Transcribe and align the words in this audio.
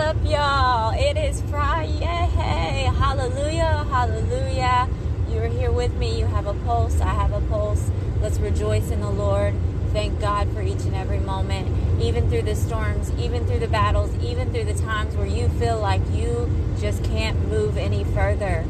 up, 0.00 0.16
y'all? 0.24 0.94
It 0.98 1.18
is 1.18 1.42
Friday. 1.42 1.98
Hallelujah, 2.00 3.86
hallelujah. 3.90 4.88
You 5.28 5.40
are 5.40 5.46
here 5.46 5.70
with 5.70 5.94
me. 5.96 6.18
You 6.18 6.24
have 6.24 6.46
a 6.46 6.54
pulse. 6.54 7.02
I 7.02 7.08
have 7.08 7.34
a 7.34 7.40
pulse. 7.48 7.90
Let's 8.22 8.38
rejoice 8.38 8.90
in 8.90 9.02
the 9.02 9.10
Lord. 9.10 9.54
Thank 9.92 10.18
God 10.18 10.50
for 10.54 10.62
each 10.62 10.84
and 10.84 10.94
every 10.94 11.18
moment, 11.18 12.00
even 12.00 12.30
through 12.30 12.42
the 12.42 12.56
storms, 12.56 13.12
even 13.18 13.46
through 13.46 13.58
the 13.58 13.68
battles, 13.68 14.16
even 14.22 14.50
through 14.50 14.64
the 14.64 14.80
times 14.80 15.14
where 15.16 15.26
you 15.26 15.50
feel 15.50 15.78
like 15.78 16.00
you 16.12 16.50
just 16.80 17.04
can't 17.04 17.38
move 17.48 17.76
any 17.76 18.02
further. 18.02 18.64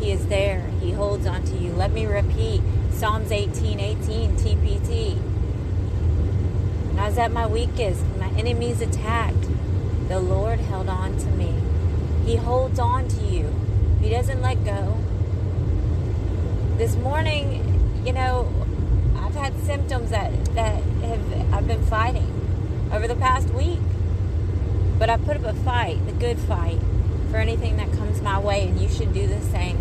He 0.00 0.12
is 0.12 0.28
there. 0.28 0.66
He 0.80 0.92
holds 0.92 1.26
on 1.26 1.44
to 1.44 1.58
you. 1.58 1.72
Let 1.72 1.92
me 1.92 2.06
repeat 2.06 2.62
Psalms 2.90 3.30
18 3.30 3.78
18 3.78 4.36
TPT. 4.36 5.18
I 6.98 7.06
was 7.06 7.18
at 7.18 7.32
my 7.32 7.46
weakest, 7.46 8.02
my 8.18 8.30
enemies 8.30 8.80
attacked, 8.80 9.46
the 10.10 10.18
Lord 10.18 10.58
held 10.58 10.88
on 10.88 11.16
to 11.18 11.26
me. 11.28 11.54
He 12.26 12.34
holds 12.34 12.80
on 12.80 13.06
to 13.06 13.22
you, 13.22 13.54
He 14.02 14.10
doesn't 14.10 14.42
let 14.42 14.64
go. 14.64 14.98
This 16.76 16.96
morning, 16.96 18.02
you 18.04 18.12
know, 18.12 18.52
I've 19.16 19.36
had 19.36 19.56
symptoms 19.60 20.10
that, 20.10 20.32
that 20.56 20.82
have 20.82 21.54
I've 21.54 21.68
been 21.68 21.84
fighting 21.86 22.90
over 22.92 23.06
the 23.06 23.14
past 23.14 23.50
week. 23.50 23.78
But 24.98 25.10
I 25.10 25.16
put 25.16 25.36
up 25.36 25.44
a 25.44 25.54
fight, 25.54 26.04
the 26.06 26.12
good 26.12 26.40
fight, 26.40 26.80
for 27.30 27.36
anything 27.36 27.76
that 27.76 27.92
comes 27.92 28.20
my 28.20 28.40
way, 28.40 28.66
and 28.66 28.80
you 28.80 28.88
should 28.88 29.14
do 29.14 29.28
the 29.28 29.40
same. 29.40 29.78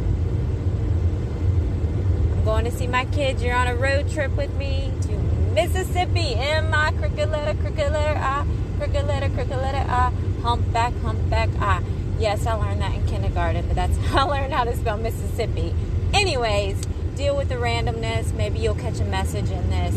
I'm 2.34 2.43
going 2.45 2.65
to 2.65 2.71
see 2.71 2.85
my 2.85 3.05
kids. 3.05 3.41
You're 3.41 3.55
on 3.55 3.65
a 3.65 3.75
road 3.75 4.11
trip 4.11 4.37
with 4.37 4.53
me 4.57 4.93
to 5.01 5.11
Mississippi. 5.55 6.35
M 6.35 6.71
I 6.71 6.91
crooked 6.91 7.31
letter, 7.31 7.59
crooked 7.59 7.91
letter 7.91 8.20
I, 8.20 8.45
crooked 8.79 9.07
letter, 9.07 9.27
crooked 9.27 9.57
letter 9.57 9.85
I, 9.91 10.09
humpback, 10.41 10.93
humpback 11.01 11.49
I. 11.59 11.83
Yes, 12.17 12.45
I 12.45 12.53
learned 12.53 12.81
that 12.81 12.95
in 12.95 13.05
kindergarten, 13.07 13.67
but 13.67 13.75
that's 13.75 13.98
how 14.07 14.29
I 14.29 14.40
learned 14.40 14.54
how 14.54 14.63
to 14.63 14.76
spell 14.76 14.98
Mississippi. 14.98 15.76
Anyways, 16.13 16.79
deal 17.17 17.35
with 17.35 17.49
the 17.49 17.55
randomness. 17.55 18.34
Maybe 18.34 18.59
you'll 18.59 18.76
catch 18.76 19.01
a 19.01 19.04
message 19.04 19.51
in 19.51 19.70
this. 19.70 19.95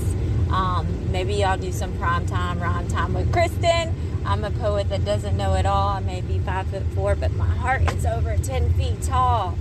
Um, 0.51 1.13
maybe 1.13 1.45
I'll 1.45 1.57
do 1.57 1.71
some 1.71 1.97
prime 1.97 2.27
time, 2.27 2.61
rhyme 2.61 2.89
time 2.89 3.15
with 3.15 3.33
Kristen. 3.33 3.95
I'm 4.27 4.43
a 4.43 4.51
poet 4.51 4.89
that 4.89 5.05
doesn't 5.05 5.37
know 5.37 5.55
it 5.55 5.65
all. 5.65 5.89
I 5.91 6.01
may 6.01 6.21
be 6.21 6.41
five 6.41 6.67
foot 6.67 6.83
four, 6.95 7.15
but 7.15 7.31
my 7.33 7.47
heart 7.47 7.83
is 7.95 8.05
over 8.05 8.37
10 8.37 8.75
feet 8.75 9.01
tall. 9.03 9.57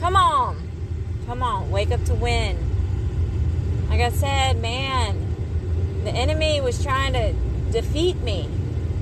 Come 0.00 0.16
on. 0.16 0.68
Come 1.26 1.44
on. 1.44 1.70
Wake 1.70 1.92
up 1.92 2.04
to 2.06 2.14
win. 2.14 2.58
Like 3.88 4.00
I 4.00 4.10
said, 4.10 4.60
man, 4.60 6.02
the 6.02 6.10
enemy 6.10 6.60
was 6.60 6.82
trying 6.82 7.12
to 7.12 7.34
defeat 7.72 8.18
me, 8.18 8.48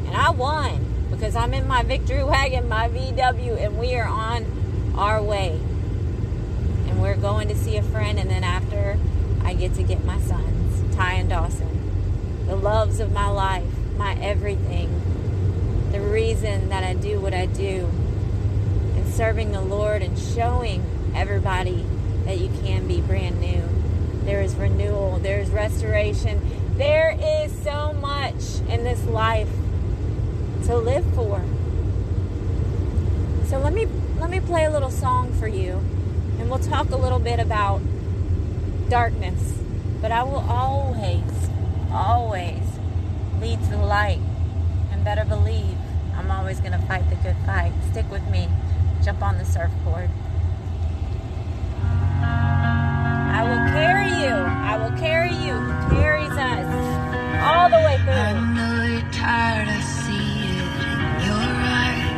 and 0.07 0.17
I 0.17 0.31
won 0.31 1.09
because 1.11 1.35
I'm 1.35 1.53
in 1.53 1.67
my 1.67 1.83
victory 1.83 2.23
wagon, 2.23 2.69
my 2.69 2.89
VW, 2.89 3.63
and 3.63 3.79
we 3.79 3.97
are 3.97 4.07
on 4.07 4.95
our 4.97 5.21
way. 5.21 5.61
And 6.87 7.03
we're 7.03 7.17
going 7.17 7.49
to 7.49 7.57
see 7.57 7.77
a 7.77 7.83
friend, 7.83 8.19
and 8.19 8.31
then 8.31 8.45
after, 8.45 8.97
I 9.43 9.55
get 9.55 9.75
to 9.75 9.83
get 9.83 10.05
my 10.05 10.21
sons, 10.21 10.95
Ty 10.95 11.15
and 11.15 11.29
Dawson, 11.29 12.47
the 12.47 12.57
loves 12.57 13.01
of 13.01 13.13
my 13.13 13.29
life, 13.29 13.67
my 13.97 14.15
everything, 14.15 14.89
the 15.91 16.01
reason 16.01 16.69
that 16.69 16.85
I 16.85 16.95
do 16.95 17.21
what 17.21 17.35
I 17.35 17.47
do, 17.47 17.91
and 18.95 19.13
serving 19.13 19.51
the 19.51 19.61
Lord 19.61 20.03
and 20.03 20.17
showing 20.17 20.85
everybody 21.15 21.85
that 22.25 22.39
you 22.39 22.49
can 22.63 22.87
be 22.87 23.01
brand 23.01 23.41
new. 23.41 23.63
There 24.25 24.41
is 24.43 24.55
renewal, 24.55 25.19
there 25.19 25.41
is 25.41 25.51
restoration, 25.51 26.60
there 26.81 27.15
is 27.21 27.53
so 27.63 27.93
much 27.93 28.61
in 28.71 28.85
this 28.85 29.05
life 29.05 29.51
to 30.65 30.75
live 30.79 31.05
for. 31.15 31.45
So 33.45 33.59
let 33.59 33.75
me 33.75 33.87
let 34.19 34.31
me 34.31 34.41
play 34.41 34.65
a 34.65 34.71
little 34.71 34.91
song 34.91 35.31
for 35.35 35.47
you 35.47 35.73
and 36.39 36.49
we'll 36.49 36.59
talk 36.59 36.89
a 36.89 36.97
little 36.97 37.19
bit 37.19 37.39
about 37.39 37.83
darkness. 38.89 39.59
But 40.01 40.11
I 40.11 40.23
will 40.23 40.47
always 40.49 41.51
always 41.93 42.63
lead 43.43 43.63
to 43.65 43.71
the 43.73 43.77
light 43.77 44.21
and 44.91 45.05
better 45.05 45.27
believe 45.27 45.77
I'm 46.17 46.31
always 46.31 46.61
going 46.61 46.73
to 46.73 46.87
fight 46.87 47.11
the 47.11 47.17
good 47.17 47.37
fight. 47.45 47.73
Stick 47.91 48.11
with 48.11 48.27
me. 48.31 48.49
Jump 49.05 49.21
on 49.21 49.37
the 49.37 49.45
surfboard. 49.45 50.09
Will 53.51 53.67
carry 53.73 54.09
you. 54.23 54.35
I 54.71 54.77
will 54.77 54.97
carry 54.99 55.35
you. 55.35 55.55
He 55.91 55.97
carries 55.97 56.31
us 56.31 56.67
all 57.43 57.69
the 57.69 57.83
way 57.85 57.97
through. 58.05 58.13
I 58.13 58.33
know 58.55 58.85
you're 58.85 59.11
tired, 59.11 59.69
I 59.69 59.81
see 59.81 60.55
it 60.55 60.71
in 60.95 61.01
your 61.27 61.47
eyes. 61.83 62.11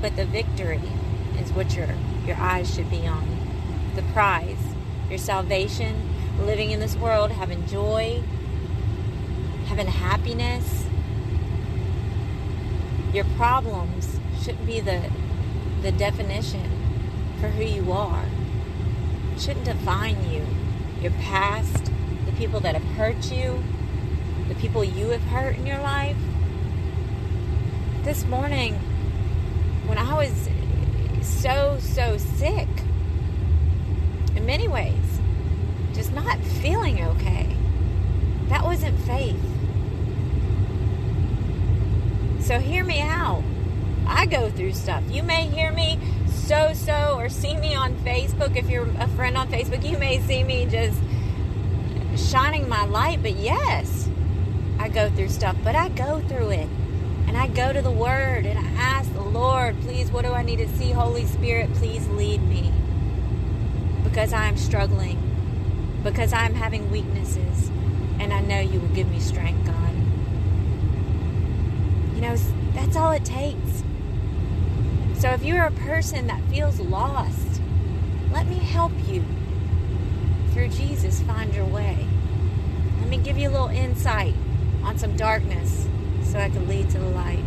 But 0.00 0.16
the 0.16 0.24
victory 0.24 0.80
is 1.40 1.52
what 1.52 1.74
your 1.74 1.88
your 2.26 2.36
eyes 2.36 2.74
should 2.74 2.90
be 2.90 3.06
on. 3.06 3.26
The 3.96 4.02
prize, 4.12 4.74
your 5.08 5.18
salvation, 5.18 6.08
living 6.40 6.70
in 6.70 6.80
this 6.80 6.96
world, 6.96 7.32
having 7.32 7.66
joy, 7.66 8.22
having 9.66 9.86
happiness. 9.86 10.84
Your 13.12 13.24
problems 13.36 14.20
shouldn't 14.42 14.66
be 14.66 14.80
the 14.80 15.10
the 15.82 15.92
definition 15.92 16.70
for 17.40 17.48
who 17.48 17.64
you 17.64 17.92
are. 17.92 18.26
Shouldn't 19.38 19.64
define 19.64 20.30
you. 20.30 20.44
Your 21.00 21.12
past, 21.12 21.90
the 22.26 22.32
people 22.32 22.60
that 22.60 22.74
have 22.74 22.96
hurt 22.96 23.30
you, 23.30 23.62
the 24.48 24.54
people 24.56 24.82
you 24.82 25.10
have 25.10 25.22
hurt 25.22 25.56
in 25.56 25.66
your 25.66 25.78
life. 25.78 26.16
This 28.02 28.24
morning, 28.24 28.80
when 29.88 29.98
I 29.98 30.14
was 30.14 30.48
so, 31.26 31.78
so 31.80 32.18
sick, 32.18 32.68
in 34.36 34.44
many 34.44 34.68
ways, 34.68 35.20
just 35.94 36.12
not 36.12 36.38
feeling 36.38 37.02
okay, 37.02 37.56
that 38.48 38.62
wasn't 38.62 38.98
faith. 39.00 39.40
So 42.40 42.58
hear 42.58 42.84
me 42.84 43.00
out. 43.00 43.42
I 44.06 44.26
go 44.26 44.50
through 44.50 44.72
stuff. 44.72 45.02
You 45.10 45.22
may 45.22 45.46
hear 45.46 45.70
me 45.72 45.98
so 46.28 46.72
so 46.72 47.14
or 47.18 47.28
see 47.28 47.56
me 47.56 47.74
on 47.74 47.94
Facebook. 47.96 48.56
If 48.56 48.70
you're 48.70 48.88
a 48.98 49.08
friend 49.08 49.36
on 49.36 49.48
Facebook, 49.48 49.86
you 49.88 49.98
may 49.98 50.18
see 50.20 50.42
me 50.44 50.64
just 50.64 50.98
shining 52.30 52.68
my 52.68 52.86
light. 52.86 53.22
But 53.22 53.36
yes, 53.36 54.08
I 54.78 54.88
go 54.88 55.10
through 55.10 55.28
stuff, 55.28 55.56
but 55.62 55.74
I 55.74 55.90
go 55.90 56.20
through 56.20 56.50
it. 56.50 56.68
And 57.26 57.36
I 57.36 57.48
go 57.48 57.74
to 57.74 57.82
the 57.82 57.90
Word 57.90 58.46
and 58.46 58.58
I 58.58 58.70
ask 58.80 59.07
Lord, 59.28 59.78
please, 59.80 60.10
what 60.10 60.24
do 60.24 60.32
I 60.32 60.42
need 60.42 60.56
to 60.56 60.68
see? 60.76 60.90
Holy 60.90 61.26
Spirit, 61.26 61.72
please 61.74 62.08
lead 62.08 62.42
me. 62.42 62.72
Because 64.02 64.32
I 64.32 64.46
am 64.46 64.56
struggling, 64.56 65.18
because 66.02 66.32
I'm 66.32 66.54
having 66.54 66.90
weaknesses, 66.90 67.70
and 68.18 68.32
I 68.32 68.40
know 68.40 68.60
you 68.60 68.80
will 68.80 68.88
give 68.88 69.08
me 69.10 69.20
strength, 69.20 69.66
God. 69.66 69.94
You 72.14 72.22
know, 72.22 72.36
that's 72.74 72.96
all 72.96 73.12
it 73.12 73.24
takes. 73.24 73.84
So 75.18 75.30
if 75.30 75.44
you're 75.44 75.64
a 75.64 75.72
person 75.72 76.26
that 76.28 76.42
feels 76.48 76.80
lost, 76.80 77.60
let 78.32 78.46
me 78.46 78.56
help 78.56 78.92
you 79.06 79.24
through 80.52 80.68
Jesus 80.68 81.22
find 81.22 81.54
your 81.54 81.66
way. 81.66 82.06
Let 83.00 83.08
me 83.08 83.18
give 83.18 83.36
you 83.36 83.48
a 83.48 83.52
little 83.52 83.68
insight 83.68 84.34
on 84.82 84.98
some 84.98 85.16
darkness 85.16 85.86
so 86.24 86.38
I 86.38 86.48
can 86.48 86.66
lead 86.66 86.88
to 86.90 86.98
the 86.98 87.08
light. 87.10 87.44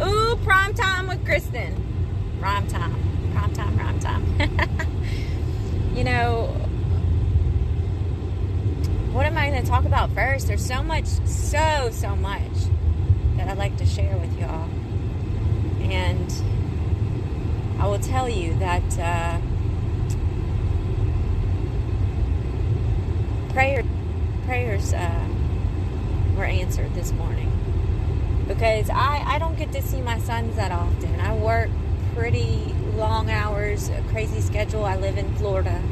Ooh, 0.00 0.36
prime 0.44 0.74
time 0.74 1.08
with 1.08 1.24
Kristen. 1.24 1.74
Prime 2.40 2.68
time. 2.68 2.94
Prime 3.32 3.52
time, 3.52 3.76
prime 3.76 3.98
time. 3.98 4.24
you 5.94 6.04
know, 6.04 6.46
what 9.12 9.26
am 9.26 9.36
I 9.36 9.50
going 9.50 9.60
to 9.60 9.68
talk 9.68 9.84
about 9.86 10.10
first? 10.12 10.46
There's 10.46 10.64
so 10.64 10.84
much, 10.84 11.06
so, 11.06 11.90
so 11.90 12.14
much 12.14 12.52
that 13.36 13.48
I'd 13.48 13.58
like 13.58 13.76
to 13.78 13.86
share 13.86 14.16
with 14.18 14.38
y'all. 14.38 14.68
And 15.80 16.32
I 17.80 17.88
will 17.88 17.98
tell 17.98 18.28
you 18.28 18.54
that 18.60 18.98
uh, 19.00 19.40
prayer, 23.52 23.82
prayers 24.44 24.92
uh, 24.92 25.28
were 26.36 26.44
answered 26.44 26.94
this 26.94 27.10
morning 27.10 27.57
because 28.48 28.88
I, 28.88 29.22
I 29.26 29.38
don't 29.38 29.56
get 29.56 29.70
to 29.72 29.82
see 29.82 30.00
my 30.00 30.18
sons 30.18 30.56
that 30.56 30.72
often. 30.72 31.20
I 31.20 31.34
work 31.34 31.68
pretty 32.14 32.74
long 32.96 33.30
hours, 33.30 33.90
a 33.90 34.02
crazy 34.10 34.40
schedule. 34.40 34.84
I 34.84 34.96
live 34.96 35.18
in 35.18 35.32
Florida 35.36 35.82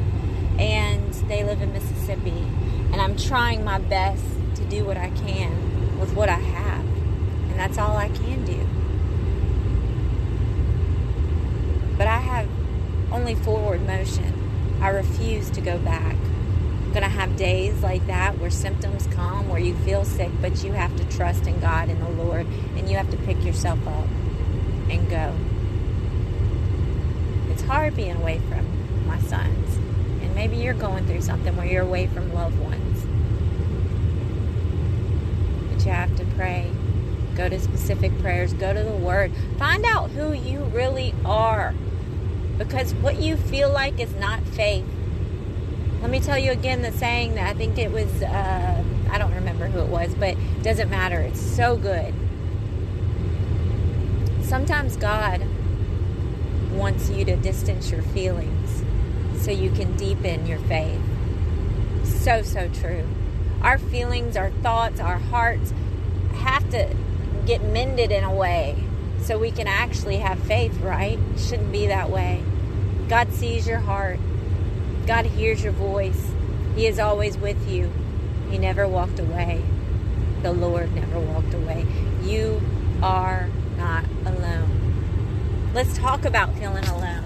and 0.57 1.13
they 1.29 1.43
live 1.43 1.61
in 1.61 1.71
Mississippi. 1.71 2.43
And 2.91 2.99
I'm 2.99 3.15
trying 3.15 3.63
my 3.63 3.77
best 3.77 4.25
to 4.55 4.65
do 4.65 4.83
what 4.83 4.97
I 4.97 5.11
can 5.11 5.99
with 5.99 6.13
what 6.13 6.29
I 6.29 6.39
have. 6.39 6.83
And 6.83 7.59
that's 7.59 7.77
all 7.77 7.95
I 7.95 8.09
can 8.09 8.43
do. 8.43 8.67
But 11.95 12.07
I 12.07 12.19
have 12.19 12.49
only 13.11 13.35
forward 13.35 13.85
motion. 13.85 14.33
I 14.81 14.89
refuse 14.89 15.49
to 15.51 15.61
go 15.61 15.77
back. 15.77 16.16
Going 16.97 17.11
to 17.11 17.15
have 17.15 17.37
days 17.37 17.83
like 17.83 18.07
that 18.07 18.39
where 18.39 18.49
symptoms 18.49 19.05
come, 19.11 19.49
where 19.49 19.59
you 19.59 19.75
feel 19.75 20.03
sick, 20.03 20.31
but 20.41 20.63
you 20.63 20.71
have 20.71 20.95
to 20.95 21.05
trust 21.15 21.45
in 21.45 21.59
God 21.59 21.89
and 21.89 22.01
the 22.01 22.09
Lord, 22.09 22.47
and 22.75 22.89
you 22.89 22.97
have 22.97 23.11
to 23.11 23.17
pick 23.17 23.45
yourself 23.45 23.77
up 23.87 24.07
and 24.89 25.07
go. 25.07 25.35
It's 27.51 27.61
hard 27.61 27.95
being 27.95 28.15
away 28.15 28.41
from 28.49 29.05
my 29.05 29.19
sons. 29.19 29.75
And 30.23 30.33
maybe 30.33 30.55
you're 30.55 30.73
going 30.73 31.05
through 31.05 31.21
something 31.21 31.55
where 31.55 31.67
you're 31.67 31.83
away 31.83 32.07
from 32.07 32.33
loved 32.33 32.57
ones. 32.59 33.05
But 35.71 35.85
you 35.85 35.91
have 35.91 36.15
to 36.15 36.25
pray. 36.35 36.71
Go 37.35 37.47
to 37.47 37.59
specific 37.59 38.17
prayers. 38.21 38.53
Go 38.53 38.73
to 38.73 38.81
the 38.81 38.89
Word. 38.89 39.31
Find 39.59 39.85
out 39.85 40.09
who 40.09 40.33
you 40.33 40.63
really 40.63 41.13
are. 41.23 41.75
Because 42.57 42.95
what 42.95 43.21
you 43.21 43.37
feel 43.37 43.71
like 43.71 43.99
is 43.99 44.15
not 44.15 44.41
faith. 44.41 44.96
Let 46.01 46.11
me 46.11 46.19
tell 46.19 46.37
you 46.37 46.51
again 46.51 46.81
the 46.81 46.91
saying 46.91 47.35
that 47.35 47.47
I 47.47 47.53
think 47.53 47.77
it 47.77 47.91
was, 47.91 48.21
uh, 48.21 48.83
I 49.09 49.17
don't 49.17 49.33
remember 49.33 49.67
who 49.67 49.79
it 49.79 49.87
was, 49.87 50.13
but 50.15 50.29
it 50.29 50.63
doesn't 50.63 50.89
matter. 50.89 51.19
It's 51.19 51.41
so 51.41 51.75
good. 51.75 52.13
Sometimes 54.41 54.95
God 54.95 55.41
wants 56.71 57.09
you 57.09 57.25
to 57.25 57.35
distance 57.35 57.91
your 57.91 58.01
feelings 58.01 58.83
so 59.43 59.51
you 59.51 59.71
can 59.71 59.95
deepen 59.97 60.45
your 60.45 60.59
faith. 60.59 61.01
So, 62.03 62.41
so 62.43 62.69
true. 62.69 63.05
Our 63.61 63.77
feelings, 63.77 64.37
our 64.37 64.51
thoughts, 64.51 64.99
our 64.99 65.17
hearts 65.17 65.73
have 66.35 66.69
to 66.69 66.95
get 67.45 67.63
mended 67.63 68.11
in 68.11 68.23
a 68.23 68.33
way 68.33 68.75
so 69.21 69.37
we 69.37 69.51
can 69.51 69.67
actually 69.67 70.17
have 70.17 70.39
faith, 70.39 70.77
right? 70.79 71.19
It 71.35 71.39
shouldn't 71.39 71.71
be 71.71 71.87
that 71.87 72.09
way. 72.09 72.43
God 73.09 73.33
sees 73.33 73.67
your 73.67 73.79
heart, 73.79 74.19
God 75.07 75.25
hears 75.25 75.63
your 75.63 75.71
voice. 75.71 76.31
He 76.75 76.85
is 76.85 76.99
always 76.99 77.37
with 77.37 77.69
you. 77.69 77.89
He 78.49 78.57
never 78.57 78.85
walked 78.85 79.19
away. 79.19 79.63
The 80.43 80.51
Lord 80.51 80.93
never 80.93 81.17
walked 81.17 81.53
away. 81.53 81.85
You 82.23 82.61
are 83.01 83.47
not 83.77 84.03
alone. 84.25 85.71
Let's 85.73 85.97
talk 85.97 86.25
about 86.25 86.53
feeling 86.55 86.83
alone. 86.85 87.23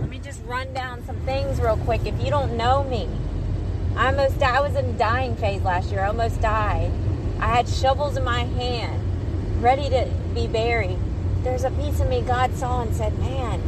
Let 0.00 0.08
me 0.08 0.18
just 0.18 0.42
run 0.44 0.72
down 0.72 1.04
some 1.04 1.18
things 1.20 1.60
real 1.60 1.76
quick. 1.76 2.04
If 2.04 2.20
you 2.20 2.30
don't 2.30 2.56
know 2.56 2.82
me, 2.82 3.08
I 3.96 4.06
almost 4.06 4.42
I 4.42 4.60
was 4.60 4.74
in 4.74 4.96
dying 4.96 5.36
phase 5.36 5.62
last 5.62 5.92
year. 5.92 6.00
I 6.00 6.08
almost 6.08 6.40
died. 6.40 6.90
I 7.38 7.46
had 7.54 7.68
shovels 7.68 8.16
in 8.16 8.24
my 8.24 8.40
hand, 8.42 9.62
ready 9.62 9.88
to 9.88 10.10
be 10.34 10.48
buried. 10.48 10.98
There's 11.44 11.62
a 11.62 11.70
piece 11.70 12.00
of 12.00 12.08
me 12.08 12.22
God 12.22 12.54
saw 12.56 12.82
and 12.82 12.94
said, 12.94 13.16
Man, 13.20 13.60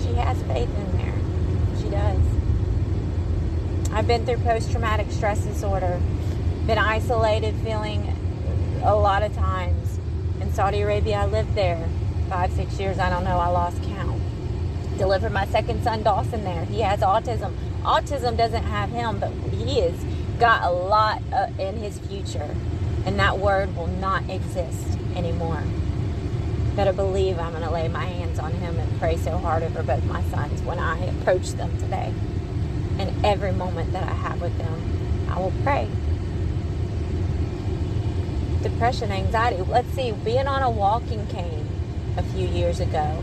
she 0.00 0.09
has 0.20 0.42
faith 0.42 0.68
in 0.68 0.96
there. 0.96 1.14
She 1.80 1.90
does. 1.90 2.20
I've 3.92 4.06
been 4.06 4.24
through 4.24 4.38
post 4.38 4.70
traumatic 4.70 5.10
stress 5.10 5.40
disorder, 5.44 6.00
been 6.66 6.78
isolated, 6.78 7.54
feeling 7.56 8.16
a 8.82 8.94
lot 8.94 9.22
of 9.22 9.34
times. 9.34 9.98
In 10.40 10.52
Saudi 10.52 10.80
Arabia, 10.80 11.16
I 11.16 11.26
lived 11.26 11.54
there 11.54 11.88
five, 12.28 12.52
six 12.52 12.78
years. 12.78 12.98
I 12.98 13.10
don't 13.10 13.24
know. 13.24 13.38
I 13.38 13.48
lost 13.48 13.82
count. 13.82 14.22
Delivered 14.96 15.32
my 15.32 15.46
second 15.46 15.82
son, 15.82 16.02
Dawson, 16.02 16.44
there. 16.44 16.64
He 16.66 16.80
has 16.80 17.00
autism. 17.00 17.54
Autism 17.82 18.36
doesn't 18.36 18.64
have 18.64 18.90
him, 18.90 19.18
but 19.18 19.32
he 19.52 19.80
has 19.80 20.04
got 20.38 20.62
a 20.62 20.70
lot 20.70 21.22
uh, 21.32 21.48
in 21.58 21.76
his 21.76 21.98
future. 21.98 22.54
And 23.04 23.18
that 23.18 23.38
word 23.38 23.76
will 23.76 23.88
not 23.88 24.28
exist 24.30 24.98
anymore. 25.16 25.62
Better 26.80 26.94
believe 26.94 27.38
I'm 27.38 27.50
going 27.52 27.62
to 27.62 27.70
lay 27.70 27.88
my 27.88 28.06
hands 28.06 28.38
on 28.38 28.52
him 28.52 28.78
and 28.78 28.98
pray 28.98 29.18
so 29.18 29.36
hard 29.36 29.62
over 29.62 29.82
both 29.82 30.02
my 30.06 30.22
sons 30.30 30.62
when 30.62 30.78
I 30.78 30.96
approach 31.04 31.50
them 31.50 31.76
today. 31.76 32.10
And 32.98 33.22
every 33.22 33.52
moment 33.52 33.92
that 33.92 34.02
I 34.02 34.14
have 34.14 34.40
with 34.40 34.56
them, 34.56 35.28
I 35.30 35.38
will 35.38 35.52
pray. 35.62 35.90
Depression, 38.62 39.12
anxiety. 39.12 39.60
Let's 39.60 39.90
see, 39.90 40.12
being 40.12 40.46
on 40.46 40.62
a 40.62 40.70
walking 40.70 41.26
cane 41.26 41.68
a 42.16 42.22
few 42.22 42.48
years 42.48 42.80
ago, 42.80 43.22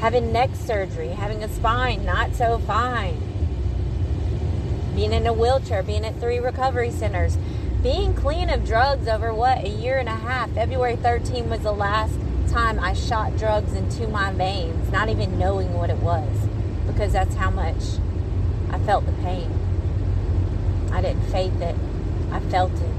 having 0.00 0.32
neck 0.32 0.48
surgery, 0.54 1.08
having 1.08 1.44
a 1.44 1.50
spine 1.50 2.06
not 2.06 2.34
so 2.34 2.60
fine, 2.60 3.20
being 4.96 5.12
in 5.12 5.26
a 5.26 5.34
wheelchair, 5.34 5.82
being 5.82 6.06
at 6.06 6.18
three 6.18 6.38
recovery 6.38 6.90
centers, 6.90 7.36
being 7.82 8.14
clean 8.14 8.48
of 8.48 8.64
drugs 8.64 9.06
over 9.06 9.34
what, 9.34 9.58
a 9.64 9.68
year 9.68 9.98
and 9.98 10.08
a 10.08 10.16
half. 10.16 10.50
February 10.52 10.96
13 10.96 11.50
was 11.50 11.60
the 11.60 11.72
last 11.72 12.14
time 12.50 12.80
I 12.80 12.92
shot 12.92 13.36
drugs 13.36 13.72
into 13.72 14.08
my 14.08 14.32
veins, 14.32 14.90
not 14.90 15.08
even 15.08 15.38
knowing 15.38 15.72
what 15.74 15.88
it 15.88 15.98
was, 15.98 16.28
because 16.86 17.12
that's 17.12 17.34
how 17.36 17.50
much 17.50 17.98
I 18.70 18.78
felt 18.80 19.06
the 19.06 19.12
pain. 19.12 19.50
I 20.92 21.00
didn't 21.00 21.22
faith 21.30 21.60
it. 21.60 21.76
I 22.32 22.40
felt 22.40 22.72
it. 22.72 22.94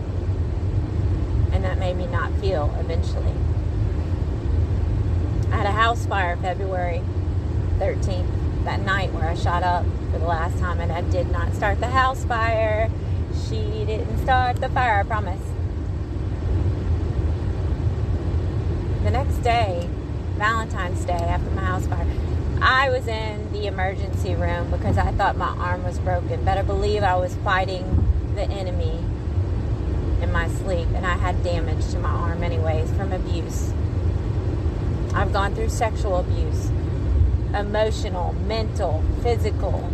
And 1.52 1.64
that 1.66 1.78
made 1.78 1.98
me 1.98 2.08
not 2.08 2.32
feel 2.40 2.74
eventually. 2.80 3.34
I 5.52 5.58
had 5.58 5.66
a 5.66 5.72
house 5.72 6.06
fire 6.06 6.38
February 6.38 7.02
13th, 7.78 8.64
that 8.64 8.80
night 8.82 9.12
where 9.12 9.28
I 9.28 9.36
shot 9.36 9.64
up 9.64 9.84
for 10.12 10.20
the 10.20 10.26
last 10.26 10.58
time, 10.60 10.80
and 10.80 10.92
I 10.92 11.02
did 11.02 11.30
not 11.32 11.54
start 11.54 11.80
the 11.80 11.88
house 11.88 12.24
fire. 12.24 12.90
She 13.50 13.84
didn't 13.86 14.18
start 14.20 14.58
the 14.62 14.70
fire, 14.70 15.00
I 15.00 15.04
promise. 15.04 15.51
The 19.04 19.10
next 19.10 19.38
day, 19.38 19.90
Valentine's 20.38 21.04
Day, 21.06 21.14
after 21.14 21.50
my 21.52 21.64
house 21.64 21.88
fire, 21.88 22.06
I 22.62 22.90
was 22.92 23.08
in 23.08 23.52
the 23.52 23.66
emergency 23.66 24.36
room 24.36 24.70
because 24.70 24.96
I 25.00 25.12
thought 25.12 25.36
my 25.36 25.50
arm 25.58 25.84
was 25.84 25.98
broken. 25.98 26.46
Better 26.46 26.62
believe 26.62 27.02
I 27.02 27.16
was 27.16 27.34
fighting 27.38 28.08
the 28.36 28.44
enemy 28.44 29.00
in 30.22 30.32
my 30.32 30.48
sleep, 30.50 30.88
and 30.94 31.04
I 31.08 31.18
had 31.18 31.44
damage 31.44 31.88
to 31.90 31.98
my 31.98 32.12
arm, 32.12 32.44
anyways, 32.44 32.92
from 32.92 33.12
abuse. 33.12 33.74
I've 35.16 35.34
gone 35.34 35.56
through 35.56 35.70
sexual 35.70 36.18
abuse, 36.18 36.70
emotional, 37.56 38.34
mental, 38.34 39.04
physical. 39.24 39.92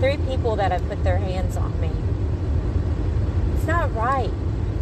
Three 0.00 0.16
people 0.16 0.56
that 0.56 0.72
have 0.72 0.86
put 0.88 1.04
their 1.04 1.18
hands 1.18 1.56
on 1.56 1.80
me. 1.80 1.92
It's 3.56 3.66
not 3.68 3.94
right, 3.94 4.32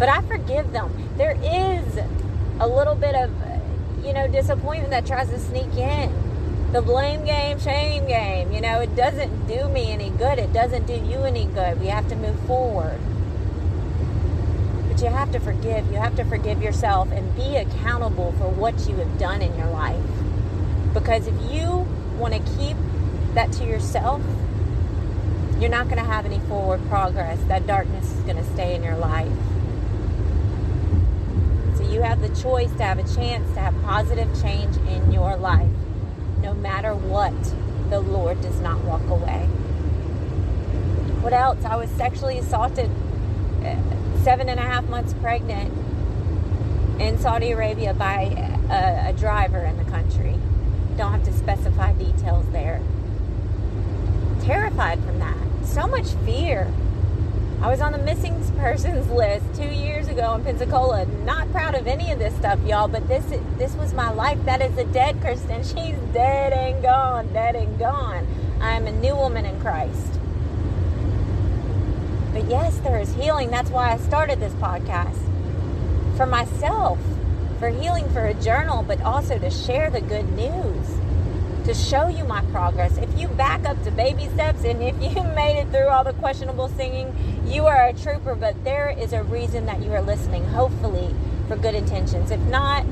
but 0.03 0.09
I 0.09 0.21
forgive 0.23 0.73
them. 0.73 0.91
There 1.17 1.39
is 1.45 1.87
a 2.59 2.67
little 2.67 2.97
bit 2.97 3.15
of, 3.15 3.31
you 4.05 4.13
know, 4.13 4.27
disappointment 4.27 4.91
that 4.91 5.07
tries 5.07 5.29
to 5.29 5.39
sneak 5.39 5.73
in. 5.77 6.13
The 6.73 6.83
blame 6.83 7.25
game, 7.25 7.61
shame 7.61 8.09
game, 8.09 8.53
you 8.53 8.61
know, 8.61 8.81
it 8.81 8.97
doesn't 8.97 9.47
do 9.47 9.69
me 9.69 9.93
any 9.93 10.11
good. 10.11 10.41
It 10.41 10.53
doesn't 10.53 10.87
do 10.87 10.95
you 10.95 11.21
any 11.23 11.45
good. 11.45 11.81
We 11.81 11.87
have 11.87 12.09
to 12.09 12.17
move 12.17 12.37
forward 12.49 12.99
But 14.89 15.01
you 15.03 15.09
have 15.09 15.31
to 15.33 15.41
forgive. 15.41 15.87
You 15.93 15.99
have 15.99 16.17
to 16.17 16.25
forgive 16.25 16.63
yourself 16.63 17.13
and 17.13 17.37
be 17.37 17.57
accountable 17.57 18.33
for 18.33 18.49
what 18.49 18.89
you 18.89 18.97
have 18.97 19.19
done 19.21 19.41
in 19.41 19.57
your 19.57 19.69
life. 19.69 20.05
Because 20.95 21.29
if 21.29 21.35
you 21.53 21.87
want 22.19 22.35
to 22.35 22.41
keep 22.59 22.77
that 23.35 23.53
to 23.53 23.65
yourself, 23.65 24.21
you're 25.61 25.71
not 25.71 25.87
going 25.87 25.99
to 25.99 26.05
have 26.05 26.27
any 26.27 26.41
forward 26.41 26.81
progress. 26.89 27.41
That 27.45 27.69
darkness 27.69 28.13
is 28.13 28.21
going 28.23 28.39
to 28.39 28.45
stay 28.55 28.75
in 28.75 28.83
your 28.83 28.97
life. 28.97 29.33
You 31.93 32.01
have 32.01 32.23
the 32.23 32.35
choice 32.41 32.73
to 32.73 32.83
have 32.85 32.99
a 32.99 33.15
chance 33.15 33.53
to 33.53 33.61
have 33.61 33.75
positive 33.83 34.29
change 34.41 34.75
in 34.89 35.13
your 35.13 35.37
life, 35.37 35.69
no 36.41 36.55
matter 36.55 36.95
what. 36.95 37.35
The 37.91 38.01
Lord 38.01 38.41
does 38.41 38.59
not 38.61 38.83
walk 38.85 39.07
away. 39.11 39.45
What 41.21 41.35
else? 41.35 41.63
I 41.67 41.77
was 41.77 41.91
sexually 41.91 42.39
assaulted 42.39 42.91
uh, 43.63 43.77
seven 44.25 44.49
and 44.49 44.59
a 44.59 44.63
half 44.63 44.85
months 44.85 45.13
pregnant 45.13 45.75
in 46.99 47.19
Saudi 47.19 47.51
Arabia 47.53 47.93
by 47.93 48.23
a, 48.71 49.11
a 49.11 49.13
driver 49.13 49.59
in 49.59 49.77
the 49.77 49.85
country. 49.85 50.39
Don't 50.97 51.13
have 51.13 51.25
to 51.25 51.33
specify 51.35 51.93
details 51.93 52.47
there. 52.53 52.81
Terrified 54.41 55.05
from 55.05 55.19
that. 55.19 55.37
So 55.65 55.87
much 55.87 56.09
fear. 56.25 56.73
I 57.63 57.71
was 57.71 57.81
on 57.81 57.93
the 57.93 57.99
missing 57.99 58.43
persons 58.59 59.09
list 59.09 59.45
two 59.55 59.73
years 59.73 60.09
ago 60.09 60.35
in 60.35 60.43
Pensacola. 60.43 61.07
Not 61.25 61.49
proud 61.53 61.77
of 61.77 61.87
any 61.87 62.11
of 62.11 62.19
this 62.19 62.35
stuff, 62.35 62.59
y'all, 62.67 62.89
but 62.89 63.07
this 63.07 63.25
this 63.57 63.73
was 63.77 63.95
my 63.95 64.11
life. 64.11 64.45
That 64.47 64.61
is 64.61 64.77
a 64.79 64.85
dead 64.87 65.21
Kristen. 65.21 65.63
She's 65.63 65.97
dead 66.13 66.53
and 66.53 66.83
gone, 66.83 67.33
dead 67.33 67.55
and 67.55 67.79
gone. 67.79 68.27
I 68.61 68.73
am 68.75 68.89
a 68.89 68.93
new 68.93 69.15
woman 69.15 69.47
in 69.47 69.61
Christ. 69.61 70.19
But 72.33 72.51
yes, 72.51 72.79
there 72.79 72.99
is 72.99 73.15
healing. 73.15 73.51
That's 73.51 73.71
why 73.71 73.93
I 73.93 73.99
started 73.99 74.41
this 74.41 74.55
podcast. 74.55 75.21
For 76.17 76.27
myself, 76.27 76.99
for 77.61 77.69
healing, 77.69 78.09
for 78.11 78.27
a 78.27 78.35
journal, 78.35 78.83
but 78.83 79.01
also 79.03 79.39
to 79.39 79.51
share 79.51 79.89
the 79.89 80.01
good 80.01 80.33
news, 80.33 80.82
to 81.65 81.75
show 81.75 82.09
you 82.09 82.25
my 82.25 82.43
progress. 82.47 82.97
If 82.99 83.19
you 83.19 83.29
back 83.29 83.65
up 83.65 83.83
to 83.85 83.91
baby 83.91 84.29
steps 84.29 84.65
and 84.65 84.83
if 84.83 84.95
you 85.03 85.23
made 85.35 85.59
it 85.59 85.69
through 85.71 85.89
all 85.89 86.05
the 86.05 86.13
questionable 86.15 86.69
singing, 86.69 87.15
you 87.47 87.67
are 87.67 87.87
a 87.89 87.93
trooper, 87.93 88.35
but 88.35 88.63
there 88.65 88.91
is 88.91 89.13
a 89.13 89.23
reason 89.23 89.67
that 89.67 89.83
you 89.83 89.93
are 89.93 90.03
listening, 90.03 90.45
hopefully, 90.45 91.15
for 91.49 91.57
good 91.57 91.75
intentions. 91.75 92.31
If 92.31 92.41
not, 92.41 92.85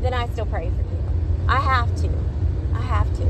then 0.00 0.14
I 0.14 0.28
still 0.28 0.46
pray 0.46 0.70
for 0.70 0.82
you. 0.82 1.48
I 1.48 1.60
have 1.60 1.94
to. 2.02 2.10
I 2.74 2.80
have 2.80 3.14
to. 3.16 3.26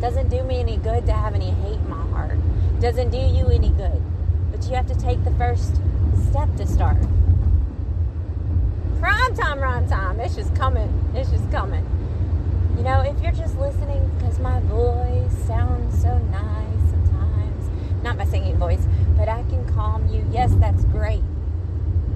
Doesn't 0.00 0.28
do 0.28 0.42
me 0.42 0.60
any 0.60 0.76
good 0.76 1.06
to 1.06 1.12
have 1.12 1.34
any 1.34 1.50
hate 1.50 1.78
in 1.78 1.88
my 1.88 2.06
heart 2.10 2.38
doesn't 2.82 3.10
do 3.10 3.16
you 3.16 3.46
any 3.46 3.70
good. 3.70 4.02
But 4.50 4.64
you 4.64 4.74
have 4.74 4.88
to 4.88 4.94
take 4.96 5.22
the 5.22 5.30
first 5.32 5.76
step 6.28 6.54
to 6.56 6.66
start. 6.66 7.00
Prime 8.98 9.36
time, 9.36 9.60
rhyme 9.60 9.88
time. 9.88 10.18
It's 10.18 10.34
just 10.34 10.54
coming. 10.56 11.12
It's 11.14 11.30
just 11.30 11.48
coming. 11.52 11.86
You 12.76 12.82
know, 12.84 13.02
if 13.02 13.20
you're 13.22 13.32
just 13.32 13.56
listening 13.58 14.10
because 14.16 14.38
my 14.38 14.58
voice 14.60 15.32
sounds 15.46 16.00
so 16.00 16.18
nice 16.18 16.90
sometimes, 16.90 18.02
not 18.02 18.16
my 18.16 18.24
singing 18.24 18.56
voice, 18.56 18.86
but 19.16 19.28
I 19.28 19.42
can 19.44 19.64
calm 19.74 20.08
you, 20.08 20.26
yes, 20.32 20.52
that's 20.54 20.84
great. 20.86 21.22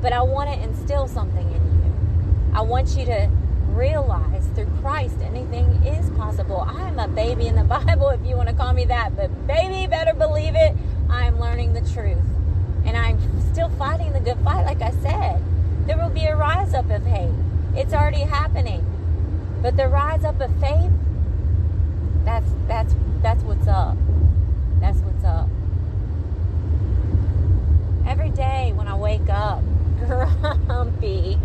But 0.00 0.12
I 0.12 0.22
want 0.22 0.50
to 0.50 0.60
instill 0.60 1.08
something 1.08 1.46
in 1.46 1.62
you. 1.62 2.54
I 2.54 2.62
want 2.62 2.96
you 2.96 3.04
to 3.04 3.30
realize 3.68 4.46
through 4.54 4.70
Christ 4.80 5.16
anything 5.20 5.66
is 5.84 6.08
possible. 6.10 6.66
I 6.66 6.88
am 6.88 6.98
a 6.98 7.06
baby 7.06 7.46
in 7.46 7.54
the 7.54 7.64
Bible, 7.86 8.08
if 8.08 8.24
you 8.24 8.34
want 8.36 8.48
to 8.48 8.54
call 8.54 8.72
me 8.72 8.86
that, 8.86 9.14
but 9.14 9.46
baby, 9.46 9.86
better 9.86 10.14
believe 10.14 10.54
it. 10.56 10.74
I'm 11.10 11.38
learning 11.38 11.74
the 11.74 11.82
truth. 11.92 12.24
And 12.84 12.96
I'm 12.96 13.20
still 13.52 13.68
fighting 13.68 14.14
the 14.14 14.20
good 14.20 14.38
fight, 14.38 14.64
like 14.64 14.80
I 14.80 14.90
said. 15.02 15.42
There 15.86 15.98
will 15.98 16.10
be 16.10 16.24
a 16.24 16.34
rise 16.34 16.72
up 16.72 16.88
of 16.90 17.04
hate. 17.04 17.34
It's 17.74 17.92
already 17.92 18.20
happening. 18.20 18.95
But 19.66 19.76
the 19.76 19.88
rise 19.88 20.22
up 20.22 20.40
of 20.40 20.60
faith, 20.60 20.92
that's 22.24 22.46
that's 22.68 22.94
that's 23.20 23.42
what's 23.42 23.66
up. 23.66 23.96
That's 24.80 24.98
what's 24.98 25.24
up. 25.24 25.48
Every 28.06 28.30
day 28.30 28.72
when 28.76 28.86
I 28.86 28.94
wake 28.94 29.28
up 29.28 29.64
grumpy, 30.66 31.36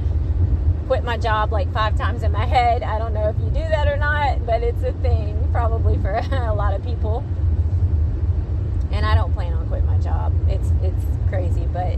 quit 0.85 1.03
my 1.03 1.17
job 1.17 1.51
like 1.51 1.73
five 1.73 1.97
times 1.97 2.21
in 2.21 2.31
my 2.31 2.45
head. 2.45 2.83
I 2.83 2.99
don't 2.99 3.15
know 3.15 3.27
if 3.29 3.39
you 3.39 3.49
do 3.49 3.67
that 3.67 3.87
or 3.87 3.97
not, 3.97 4.45
but 4.45 4.61
it's 4.61 4.83
a 4.83 4.93
thing 5.01 5.49
probably 5.51 5.97
for 5.97 6.11
a 6.31 6.53
lot 6.53 6.75
of 6.75 6.83
people. 6.83 7.23
And 8.91 9.03
I 9.03 9.15
don't 9.15 9.33
plan 9.33 9.53
on 9.53 9.67
quitting 9.67 9.87
my 9.87 9.97
job. 9.97 10.31
It's 10.47 10.71
it's 10.83 11.05
crazy, 11.27 11.65
but 11.73 11.95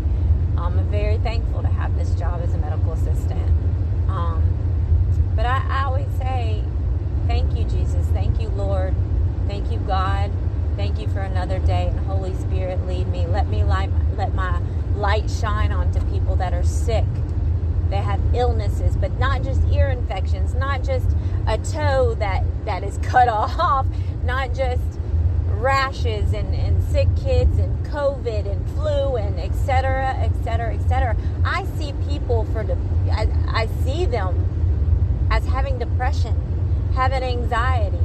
um, 0.56 0.80
I'm 0.80 0.90
very 0.90 1.18
thankful 1.18 1.64
to 1.64 1.68
have 1.68 1.98
this 1.98 2.16
job 2.16 2.40
as 2.42 2.54
a 2.54 2.58
medical 2.60 2.94
assistant. 2.94 3.50
Um, 4.08 4.53
but 5.36 5.46
I, 5.46 5.66
I 5.68 5.84
always 5.86 6.08
say, 6.18 6.64
thank 7.28 7.58
you, 7.58 7.66
Jesus. 7.66 8.06
Thank 8.08 8.42
you, 8.42 8.50
Lord. 8.50 8.94
Thank 9.48 9.72
you, 9.72 9.80
God. 9.80 10.32
Thank 10.76 11.00
you 11.00 11.08
for 11.10 11.20
another 11.20 11.60
day. 11.60 11.88
And 11.88 12.00
Holy 12.02 12.34
Spirit, 12.36 12.86
lead 12.88 13.08
me. 13.08 13.26
Let 13.28 13.48
me 13.48 13.64
light, 13.64 13.90
let 14.18 14.34
my 14.34 14.60
light 14.96 15.30
shine 15.30 15.72
onto 15.72 16.00
people 16.12 16.36
that 16.38 16.54
are 16.54 16.64
sick 16.64 17.06
they 17.94 18.02
have 18.02 18.20
illnesses, 18.34 18.96
but 18.96 19.12
not 19.20 19.44
just 19.44 19.62
ear 19.72 19.90
infections, 19.90 20.56
not 20.56 20.84
just 20.84 21.06
a 21.48 21.60
toe 21.60 22.16
that, 22.16 22.44
that 22.66 22.84
is 22.84 22.98
cut 23.04 23.28
off, 23.30 23.86
not 24.24 24.52
just 24.56 24.82
rashes 25.50 26.34
and, 26.34 26.56
and 26.56 26.84
sick 26.86 27.08
kids 27.16 27.58
and 27.60 27.86
COVID 27.86 28.52
and 28.52 28.68
flu 28.72 29.18
and 29.18 29.40
etc. 29.40 30.08
etc. 30.20 30.74
etc. 30.74 31.16
I 31.46 31.66
see 31.78 31.94
people 32.10 32.46
for 32.46 32.64
the 32.64 32.76
I, 33.12 33.28
I 33.48 33.68
see 33.86 34.06
them 34.06 34.44
having 35.48 35.80
depression, 35.80 36.92
having 36.96 37.24
anxiety, 37.24 38.00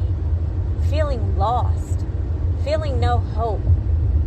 feeling 0.89 1.37
lost, 1.37 2.05
feeling 2.65 3.01
no 3.01 3.19
hope, 3.19 3.61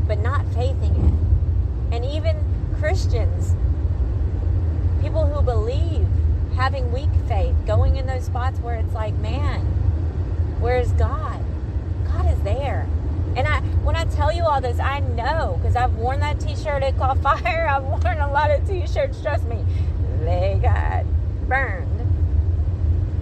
but 0.07 0.19
not 0.19 0.45
faithing 0.53 0.95
it. 0.95 1.95
And 1.95 2.05
even 2.05 2.43
Christians 2.79 3.55
people 5.01 5.25
who 5.25 5.41
believe, 5.41 6.07
having 6.55 6.91
weak 6.91 7.09
faith, 7.27 7.55
going 7.65 7.95
in 7.95 8.05
those 8.05 8.25
spots 8.25 8.59
where 8.59 8.75
it's 8.75 8.93
like, 8.93 9.15
man, 9.15 9.61
where's 10.59 10.91
God? 10.93 11.43
God 12.05 12.31
is 12.31 12.39
there. 12.43 12.87
And 13.35 13.47
I, 13.47 13.61
when 13.83 13.95
I 13.95 14.05
tell 14.05 14.31
you 14.31 14.43
all 14.43 14.61
this, 14.61 14.79
I 14.79 14.99
know 14.99 15.57
because 15.59 15.75
I've 15.75 15.95
worn 15.95 16.19
that 16.19 16.39
T-shirt. 16.39 16.83
It 16.83 16.97
caught 16.97 17.17
fire. 17.21 17.67
I've 17.67 17.83
worn 17.83 18.19
a 18.19 18.31
lot 18.31 18.51
of 18.51 18.67
T-shirts. 18.67 19.21
Trust 19.21 19.45
me, 19.45 19.65
they 20.19 20.59
got 20.61 21.05
burned. 21.47 22.00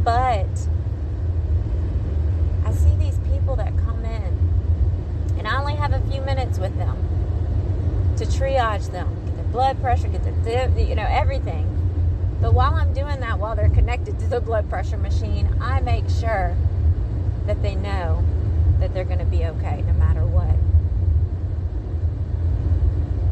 But 0.03 0.47
I 2.65 2.71
see 2.71 2.95
these 2.95 3.19
people 3.19 3.55
that 3.57 3.75
come 3.77 4.05
in, 4.05 5.35
and 5.37 5.47
I 5.47 5.59
only 5.59 5.75
have 5.75 5.93
a 5.93 5.99
few 6.09 6.21
minutes 6.21 6.57
with 6.57 6.75
them 6.77 6.95
to 8.17 8.25
triage 8.25 8.91
them, 8.91 9.07
get 9.25 9.35
their 9.35 9.45
blood 9.45 9.81
pressure, 9.81 10.07
get 10.07 10.23
their, 10.43 10.69
you 10.77 10.95
know, 10.95 11.07
everything. 11.09 11.65
But 12.41 12.53
while 12.53 12.73
I'm 12.75 12.93
doing 12.93 13.19
that, 13.19 13.37
while 13.39 13.55
they're 13.55 13.69
connected 13.69 14.17
to 14.19 14.27
the 14.27 14.39
blood 14.39 14.69
pressure 14.69 14.97
machine, 14.97 15.49
I 15.61 15.81
make 15.81 16.09
sure 16.09 16.55
that 17.45 17.61
they 17.61 17.75
know 17.75 18.23
that 18.79 18.93
they're 18.93 19.03
going 19.03 19.19
to 19.19 19.25
be 19.25 19.45
okay 19.45 19.81
no 19.81 19.93
matter 19.93 20.25
what. 20.25 20.55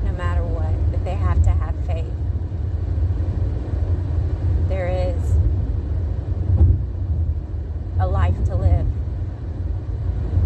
No 0.03 0.11
matter 0.17 0.43
what, 0.43 0.91
that 0.91 1.05
they 1.05 1.15
have 1.15 1.41
to 1.43 1.49
have 1.51 1.75
faith. 1.85 2.11
There 4.67 4.89
is. 4.89 5.06
life 8.27 8.45
to 8.45 8.55
live. 8.55 8.87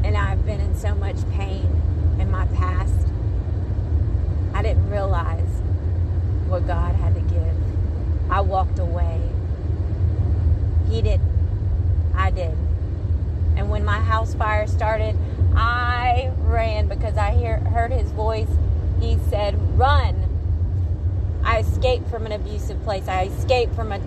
And 0.03 0.15
I've 0.15 0.45
been 0.45 0.59
in 0.59 0.75
so 0.75 0.93
much 0.95 1.17
pain 1.31 1.67
in 2.19 2.29
my 2.29 2.45
past. 2.47 3.07
I 4.53 4.61
didn't 4.61 4.89
realize 4.89 5.61
what 6.47 6.67
God 6.67 6.95
had 6.95 7.15
to 7.15 7.21
give. 7.21 7.55
I 8.29 8.41
walked 8.41 8.77
away. 8.77 9.21
He 10.89 11.01
did. 11.01 11.21
I 12.15 12.29
did. 12.29 12.55
And 13.55 13.69
when 13.69 13.83
my 13.83 13.99
house 13.99 14.35
fire 14.35 14.67
started, 14.67 15.17
I 15.55 16.31
ran 16.39 16.87
because 16.87 17.17
I 17.17 17.31
hear, 17.31 17.57
heard 17.57 17.91
his 17.91 18.11
voice. 18.11 18.49
He 18.99 19.17
said, 19.29 19.55
Run. 19.77 20.27
I 21.43 21.59
escaped 21.59 22.09
from 22.09 22.27
an 22.27 22.31
abusive 22.31 22.83
place. 22.83 23.07
I 23.07 23.25
escaped 23.25 23.73
from 23.73 23.91
a 23.91 23.99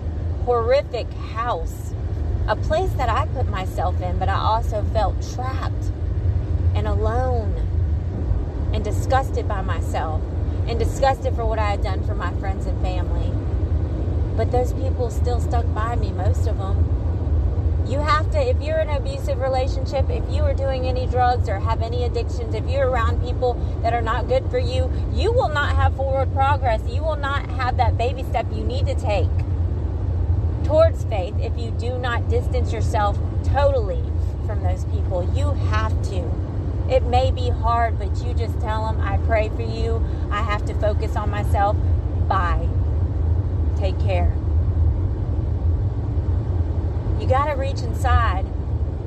horrific 0.45 1.11
house 1.11 1.93
a 2.47 2.55
place 2.55 2.91
that 2.93 3.09
I 3.09 3.25
put 3.27 3.49
myself 3.49 3.99
in, 4.01 4.19
but 4.19 4.29
I 4.29 4.35
also 4.35 4.83
felt 4.93 5.15
trapped 5.33 5.91
and 6.75 6.87
alone 6.87 7.55
and 8.71 8.83
disgusted 8.83 9.47
by 9.47 9.61
myself 9.61 10.21
and 10.67 10.77
disgusted 10.77 11.35
for 11.35 11.45
what 11.45 11.57
I 11.57 11.71
had 11.71 11.81
done 11.81 12.05
for 12.05 12.13
my 12.13 12.31
friends 12.35 12.67
and 12.67 12.79
family. 12.81 13.31
But 14.37 14.51
those 14.51 14.73
people 14.73 15.09
still 15.09 15.39
stuck 15.39 15.65
by 15.73 15.95
me, 15.95 16.11
most 16.11 16.45
of 16.47 16.57
them. 16.57 16.91
You 17.87 17.99
have 17.99 18.29
to, 18.31 18.39
if 18.39 18.61
you're 18.61 18.79
in 18.79 18.89
an 18.89 18.97
abusive 18.97 19.39
relationship, 19.39 20.09
if 20.09 20.23
you 20.29 20.43
are 20.43 20.53
doing 20.53 20.87
any 20.87 21.07
drugs 21.07 21.47
or 21.47 21.59
have 21.59 21.81
any 21.81 22.03
addictions, 22.03 22.53
if 22.53 22.67
you're 22.67 22.89
around 22.89 23.23
people 23.23 23.53
that 23.81 23.93
are 23.93 24.01
not 24.01 24.27
good 24.27 24.49
for 24.49 24.59
you, 24.59 24.91
you 25.13 25.31
will 25.31 25.49
not 25.49 25.75
have 25.75 25.95
forward 25.95 26.31
progress. 26.33 26.81
You 26.87 27.03
will 27.03 27.15
not 27.15 27.49
have 27.51 27.77
that 27.77 27.97
baby 27.97 28.23
step 28.23 28.45
you 28.51 28.63
need 28.63 28.85
to 28.87 28.95
take 28.95 29.29
towards 30.65 31.03
faith 31.05 31.35
if 31.39 31.57
you 31.57 31.71
do 31.71 31.97
not 31.97 32.27
distance 32.29 32.73
yourself 32.73 33.17
totally 33.43 34.03
from 34.45 34.63
those 34.63 34.83
people. 34.85 35.29
You 35.35 35.51
have 35.69 35.93
to. 36.09 36.31
It 36.89 37.03
may 37.03 37.31
be 37.31 37.49
hard, 37.49 37.97
but 37.97 38.15
you 38.23 38.33
just 38.33 38.59
tell 38.59 38.85
them, 38.85 39.01
I 39.01 39.17
pray 39.25 39.49
for 39.49 39.63
you. 39.63 40.05
I 40.31 40.41
have 40.41 40.65
to 40.65 40.73
focus 40.75 41.15
on 41.15 41.29
myself. 41.29 41.75
Bye. 42.27 42.67
Take 43.77 43.99
care. 43.99 44.33
You 47.19 47.27
got 47.27 47.45
to 47.45 47.53
reach 47.53 47.81
inside 47.81 48.45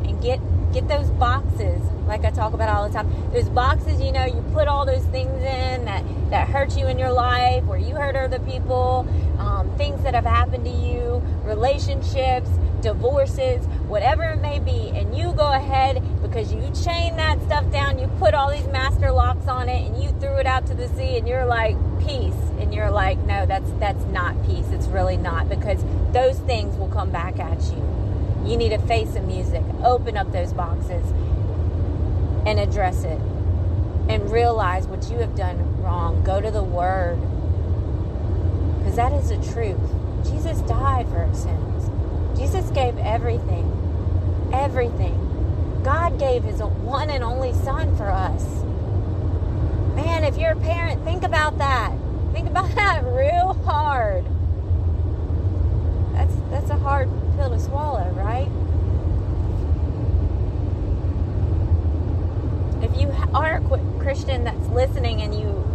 and 0.05 0.21
get 0.23 0.41
get 0.73 0.87
those 0.87 1.11
boxes 1.13 1.81
like 2.07 2.25
I 2.25 2.31
talk 2.31 2.53
about 2.53 2.69
all 2.69 2.89
the 2.89 2.95
time. 2.95 3.11
Those 3.33 3.49
boxes, 3.49 4.01
you 4.01 4.13
know, 4.13 4.25
you 4.25 4.45
put 4.53 4.69
all 4.69 4.85
those 4.85 5.05
things 5.07 5.43
in 5.43 5.85
that 5.85 6.05
that 6.31 6.49
hurt 6.49 6.77
you 6.77 6.87
in 6.87 6.99
your 6.99 7.13
life, 7.13 7.65
where 7.65 7.79
you 7.79 7.95
hurt 7.95 8.17
other 8.17 8.39
people, 8.41 9.07
um, 9.39 9.71
things 9.77 10.03
that 10.03 10.15
have 10.15 10.25
happened 10.25 10.65
to 10.65 10.71
you, 10.71 11.08
relationships, 11.49 12.51
divorces, 12.83 13.65
whatever 13.89 14.23
it 14.23 14.41
may 14.41 14.61
be, 14.61 14.91
and 14.95 15.17
you 15.17 15.33
go 15.33 15.53
ahead 15.53 16.01
because 16.23 16.53
you 16.53 16.61
chain 16.85 17.17
that 17.17 17.43
stuff 17.43 17.69
down, 17.73 17.99
you 17.99 18.07
put 18.19 18.35
all 18.35 18.51
these 18.51 18.69
master 18.69 19.11
locks 19.11 19.49
on 19.49 19.69
it, 19.69 19.87
and 19.87 20.01
you 20.03 20.11
threw 20.21 20.37
it 20.37 20.47
out 20.47 20.67
to 20.67 20.75
the 20.75 20.89
sea, 20.89 21.17
and 21.17 21.27
you're 21.27 21.47
like 21.47 21.77
peace, 21.99 22.39
and 22.61 22.73
you're 22.73 22.91
like, 22.91 23.19
no, 23.25 23.47
that's 23.47 23.71
that's 23.81 24.05
not 24.05 24.41
peace. 24.47 24.67
It's 24.71 24.87
really 24.87 25.17
not 25.17 25.49
because 25.49 25.83
those 26.13 26.39
things 26.41 26.77
will 26.77 26.89
come 26.89 27.11
back 27.11 27.41
at 27.41 27.61
you. 27.73 27.83
You 28.45 28.57
need 28.57 28.71
to 28.71 28.79
face 28.79 29.11
the 29.11 29.21
music, 29.21 29.63
open 29.83 30.17
up 30.17 30.31
those 30.31 30.53
boxes, 30.53 31.11
and 32.47 32.61
address 32.61 33.03
it, 33.03 33.21
and 34.09 34.31
realize 34.31 34.87
what 34.87 35.11
you 35.11 35.19
have 35.19 35.35
done 35.35 35.83
wrong. 35.83 36.23
Go 36.23 36.41
to 36.41 36.51
the 36.51 36.63
Word 36.63 37.19
because 38.79 38.97
that 38.97 39.13
is 39.13 39.31
the 39.31 39.53
truth. 39.53 39.81
Jesus 40.31 40.61
died 40.63 41.09
for 41.09 41.19
our 41.19 41.35
sins. 41.35 41.91
Jesus 42.39 42.71
gave 42.71 42.97
everything. 42.99 44.51
Everything. 44.53 45.81
God 45.83 46.19
gave 46.19 46.45
his 46.45 46.61
one 46.61 47.11
and 47.11 47.25
only 47.25 47.53
son 47.53 47.97
for 47.97 48.11
us. 48.11 48.45
Man, 49.95 50.25
if 50.25 50.37
you're 50.37 50.53
a 50.53 50.57
parent, 50.57 51.03
think 51.05 51.23
about 51.23 51.59
that. 51.59 51.93
Think 52.33 52.49
about 52.49 52.71
that 52.75 53.05
real 53.05 53.55
hard. 53.65 54.25
That's 56.15 56.35
that's 56.51 56.71
a 56.71 56.77
hard 56.77 57.09
pill 57.37 57.51
to 57.51 57.59
swallow, 57.59 58.09
right? 58.11 58.49
If 62.83 63.01
you 63.01 63.13
are 63.35 63.57
a 63.57 64.01
Christian 64.03 64.45
that's 64.45 64.69
listening 64.69 65.23
and 65.23 65.35
you 65.35 65.39
you 65.39 65.68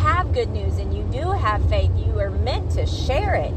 have 0.00 0.32
good 0.32 0.50
news 0.50 0.78
and 0.78 0.96
you 0.96 1.02
do 1.04 1.30
have 1.30 1.66
faith, 1.68 1.90
you 1.96 2.18
are 2.18 2.30
meant 2.30 2.72
to 2.72 2.86
share 2.86 3.34
it. 3.34 3.52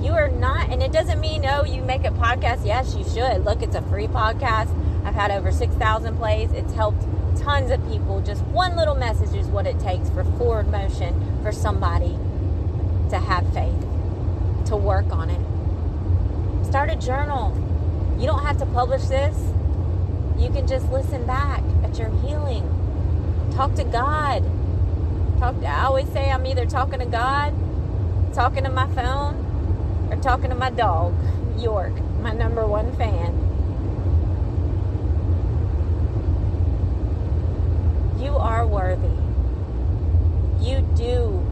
You 0.00 0.12
are 0.12 0.28
not, 0.28 0.68
and 0.70 0.82
it 0.82 0.92
doesn't 0.92 1.20
mean, 1.20 1.46
oh, 1.46 1.64
you 1.64 1.80
make 1.82 2.04
a 2.04 2.10
podcast. 2.10 2.66
Yes, 2.66 2.94
you 2.94 3.04
should. 3.04 3.44
Look, 3.44 3.62
it's 3.62 3.74
a 3.74 3.82
free 3.82 4.06
podcast. 4.06 4.68
I've 5.04 5.14
had 5.14 5.30
over 5.30 5.50
6,000 5.50 6.16
plays. 6.16 6.52
It's 6.52 6.72
helped 6.74 7.02
tons 7.38 7.70
of 7.70 7.82
people. 7.88 8.20
Just 8.20 8.42
one 8.44 8.76
little 8.76 8.94
message 8.94 9.34
is 9.34 9.46
what 9.46 9.66
it 9.66 9.78
takes 9.80 10.10
for 10.10 10.24
forward 10.36 10.68
motion 10.68 11.40
for 11.42 11.52
somebody 11.52 12.18
to 13.10 13.18
have 13.18 13.50
faith, 13.54 13.80
to 14.66 14.76
work 14.76 15.10
on 15.10 15.30
it. 15.30 16.66
Start 16.66 16.90
a 16.90 16.96
journal. 16.96 17.56
You 18.18 18.26
don't 18.26 18.42
have 18.42 18.58
to 18.58 18.66
publish 18.66 19.04
this. 19.04 19.36
You 20.38 20.50
can 20.50 20.66
just 20.66 20.90
listen 20.90 21.26
back 21.26 21.62
at 21.82 21.98
your 21.98 22.10
healing. 22.20 22.68
Talk 23.54 23.74
to 23.76 23.84
God. 23.84 24.42
Talk. 25.44 25.60
To, 25.60 25.66
I 25.66 25.84
always 25.84 26.08
say 26.08 26.30
I'm 26.30 26.46
either 26.46 26.64
talking 26.64 27.00
to 27.00 27.04
God, 27.04 27.52
talking 28.32 28.64
to 28.64 28.70
my 28.70 28.86
phone, 28.94 30.08
or 30.10 30.16
talking 30.16 30.48
to 30.48 30.56
my 30.56 30.70
dog, 30.70 31.14
York, 31.58 31.92
my 32.22 32.32
number 32.32 32.66
one 32.66 32.96
fan. 32.96 33.34
You 38.18 38.34
are 38.36 38.66
worthy. 38.66 39.06
You 40.64 40.80
do 40.96 41.44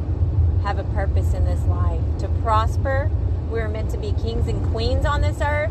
have 0.62 0.78
a 0.78 0.85
purpose 0.85 1.35
in 1.35 1.44
this 1.44 1.62
life 1.64 2.00
to 2.20 2.28
prosper. 2.42 3.11
We're 3.50 3.68
meant 3.68 3.90
to 3.90 3.98
be 3.98 4.12
kings 4.12 4.48
and 4.48 4.64
queens 4.72 5.05
on 5.05 5.20
this 5.20 5.42
earth, 5.42 5.70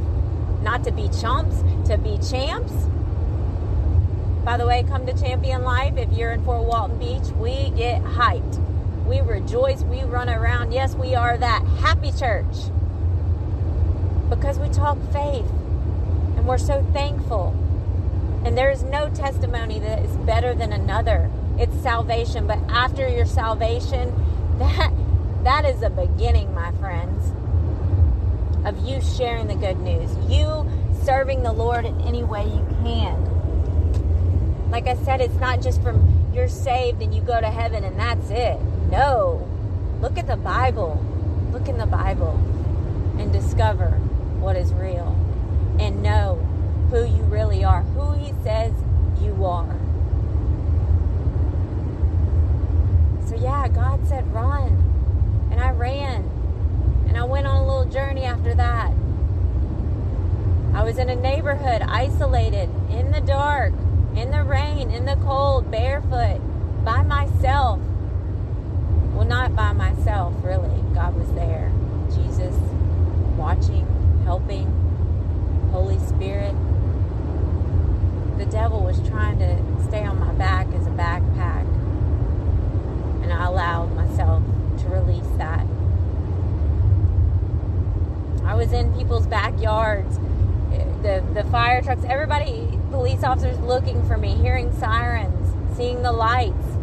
not 0.61 0.83
to 0.83 0.91
be 0.91 1.09
chumps, 1.09 1.63
to 1.89 1.97
be 1.97 2.19
champs. 2.19 2.85
By 4.43 4.57
the 4.57 4.65
way, 4.65 4.83
come 4.83 5.05
to 5.05 5.13
Champion 5.13 5.63
Life. 5.63 5.97
If 5.97 6.11
you're 6.13 6.31
in 6.31 6.43
Fort 6.43 6.63
Walton 6.63 6.97
Beach, 6.97 7.31
we 7.33 7.69
get 7.71 8.01
hyped. 8.01 8.57
We 9.05 9.21
rejoice. 9.21 9.83
We 9.83 10.03
run 10.03 10.29
around. 10.29 10.71
Yes, 10.71 10.95
we 10.95 11.13
are 11.13 11.37
that 11.37 11.63
happy 11.79 12.11
church 12.11 12.55
because 14.29 14.57
we 14.57 14.69
talk 14.69 14.97
faith 15.11 15.45
and 16.37 16.47
we're 16.47 16.57
so 16.57 16.83
thankful. 16.91 17.55
And 18.43 18.57
there 18.57 18.71
is 18.71 18.81
no 18.81 19.09
testimony 19.09 19.77
that 19.79 19.99
is 19.99 20.15
better 20.17 20.55
than 20.55 20.73
another. 20.73 21.29
It's 21.59 21.75
salvation, 21.83 22.47
but 22.47 22.57
after 22.69 23.07
your 23.07 23.27
salvation, 23.27 24.11
that 24.57 24.91
that 25.43 25.65
is 25.65 25.83
a 25.83 25.89
beginning, 25.91 26.53
my 26.55 26.71
friends, 26.73 27.31
of 28.65 28.79
you 28.87 29.01
sharing 29.01 29.47
the 29.47 29.55
good 29.55 29.77
news. 29.79 30.15
You 30.27 30.67
serving 31.03 31.43
the 31.43 31.51
Lord 31.51 31.85
in 31.85 31.99
any 32.01 32.23
way 32.23 32.45
you 32.45 32.65
can. 32.83 33.30
Like 34.71 34.87
I 34.87 34.95
said, 34.95 35.19
it's 35.19 35.35
not 35.35 35.61
just 35.61 35.81
from 35.83 36.31
you're 36.33 36.47
saved 36.47 37.01
and 37.01 37.13
you 37.13 37.21
go 37.21 37.39
to 37.39 37.49
heaven 37.51 37.83
and 37.83 37.99
that's 37.99 38.29
it. 38.29 38.59
No. 38.89 39.45
Look 39.99 40.17
at 40.17 40.27
the 40.27 40.37
Bible. 40.37 41.03
Look 41.51 41.67
in 41.67 41.77
the 41.77 41.85
Bible 41.85 42.39
and 43.19 43.33
discover 43.33 43.89
what 44.39 44.55
is 44.55 44.73
real 44.73 45.15
and 45.77 46.01
know 46.01 46.35
who 46.89 47.03
you 47.03 47.23
really 47.23 47.65
are, 47.65 47.81
who 47.81 48.13
He 48.13 48.33
says 48.43 48.71
you 49.19 49.45
are. 49.45 49.77
So, 53.27 53.35
yeah, 53.35 53.67
God 53.67 54.07
said 54.07 54.33
run. 54.33 55.49
And 55.51 55.59
I 55.59 55.71
ran. 55.71 56.29
And 57.07 57.17
I 57.17 57.25
went 57.25 57.45
on 57.45 57.57
a 57.57 57.67
little 57.67 57.91
journey 57.91 58.23
after 58.23 58.55
that. 58.55 58.93
I 60.73 60.83
was 60.83 60.97
in 60.97 61.09
a 61.09 61.15
neighborhood, 61.15 61.81
isolated, 61.81 62.69
in 62.89 63.11
the 63.11 63.19
dark, 63.19 63.73
in 64.15 64.31
the 64.31 64.43
rain, 64.43 64.91
in 64.91 65.05
the 65.05 65.15
cold, 65.23 65.71
barefoot, 65.71 66.41
by 66.83 67.01
myself. 67.01 67.79
Well, 69.13 69.25
not 69.25 69.55
by 69.55 69.73
myself, 69.73 70.33
really. 70.43 70.81
God 70.93 71.15
was 71.15 71.31
there. 71.33 71.71
Jesus, 72.09 72.55
watching, 73.37 73.87
helping, 74.23 74.67
Holy 75.71 75.99
Spirit. 75.99 76.55
The 78.37 78.45
devil 78.45 78.83
was 78.83 78.99
trying 79.07 79.39
to 79.39 79.83
stay 79.87 80.03
on 80.03 80.19
my 80.19 80.33
back 80.33 80.67
as 80.73 80.87
a 80.87 80.91
backpack. 80.91 81.65
And 83.23 83.31
I 83.31 83.45
allowed 83.45 83.95
myself 83.95 84.43
to 84.79 84.87
release 84.89 85.27
that. 85.37 85.65
I 88.43 88.55
was 88.55 88.73
in 88.73 88.93
people's 88.97 89.27
backyards, 89.27 90.17
the, 91.01 91.23
the 91.33 91.43
fire 91.49 91.81
trucks, 91.81 92.03
everybody, 92.07 92.67
police 92.91 93.23
officers 93.23 93.57
looking 93.59 94.05
for 94.07 94.17
me, 94.17 94.35
hearing 94.35 94.71
sirens, 94.77 95.75
seeing 95.75 96.03
the 96.03 96.11
lights, 96.11 96.77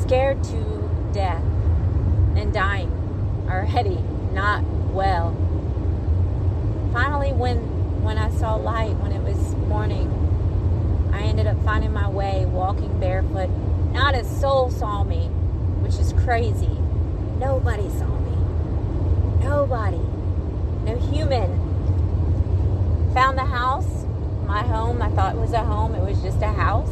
scared 0.00 0.42
to 0.44 1.10
death 1.12 1.42
and 2.36 2.52
dying 2.52 2.90
already, 3.48 3.98
not 4.32 4.62
well. 4.92 5.36
Finally, 6.92 7.32
when 7.32 7.58
when 8.02 8.18
I 8.18 8.30
saw 8.30 8.56
light, 8.56 8.96
when 8.96 9.12
it 9.12 9.22
was 9.22 9.54
morning, 9.54 10.10
I 11.12 11.22
ended 11.22 11.46
up 11.46 11.62
finding 11.64 11.92
my 11.92 12.08
way, 12.08 12.44
walking 12.44 12.98
barefoot. 12.98 13.48
Not 13.92 14.14
a 14.14 14.24
soul 14.24 14.70
saw 14.70 15.04
me, 15.04 15.26
which 15.80 15.94
is 15.98 16.12
crazy. 16.24 16.76
Nobody 17.38 17.88
saw 17.90 18.08
me. 18.18 19.44
Nobody. 19.44 20.00
No 20.84 20.98
human. 21.12 21.61
Found 23.14 23.36
the 23.36 23.44
house, 23.44 24.06
my 24.46 24.62
home. 24.62 25.02
I 25.02 25.10
thought 25.10 25.34
it 25.34 25.38
was 25.38 25.52
a 25.52 25.62
home, 25.62 25.94
it 25.94 26.02
was 26.02 26.22
just 26.22 26.40
a 26.40 26.52
house. 26.52 26.90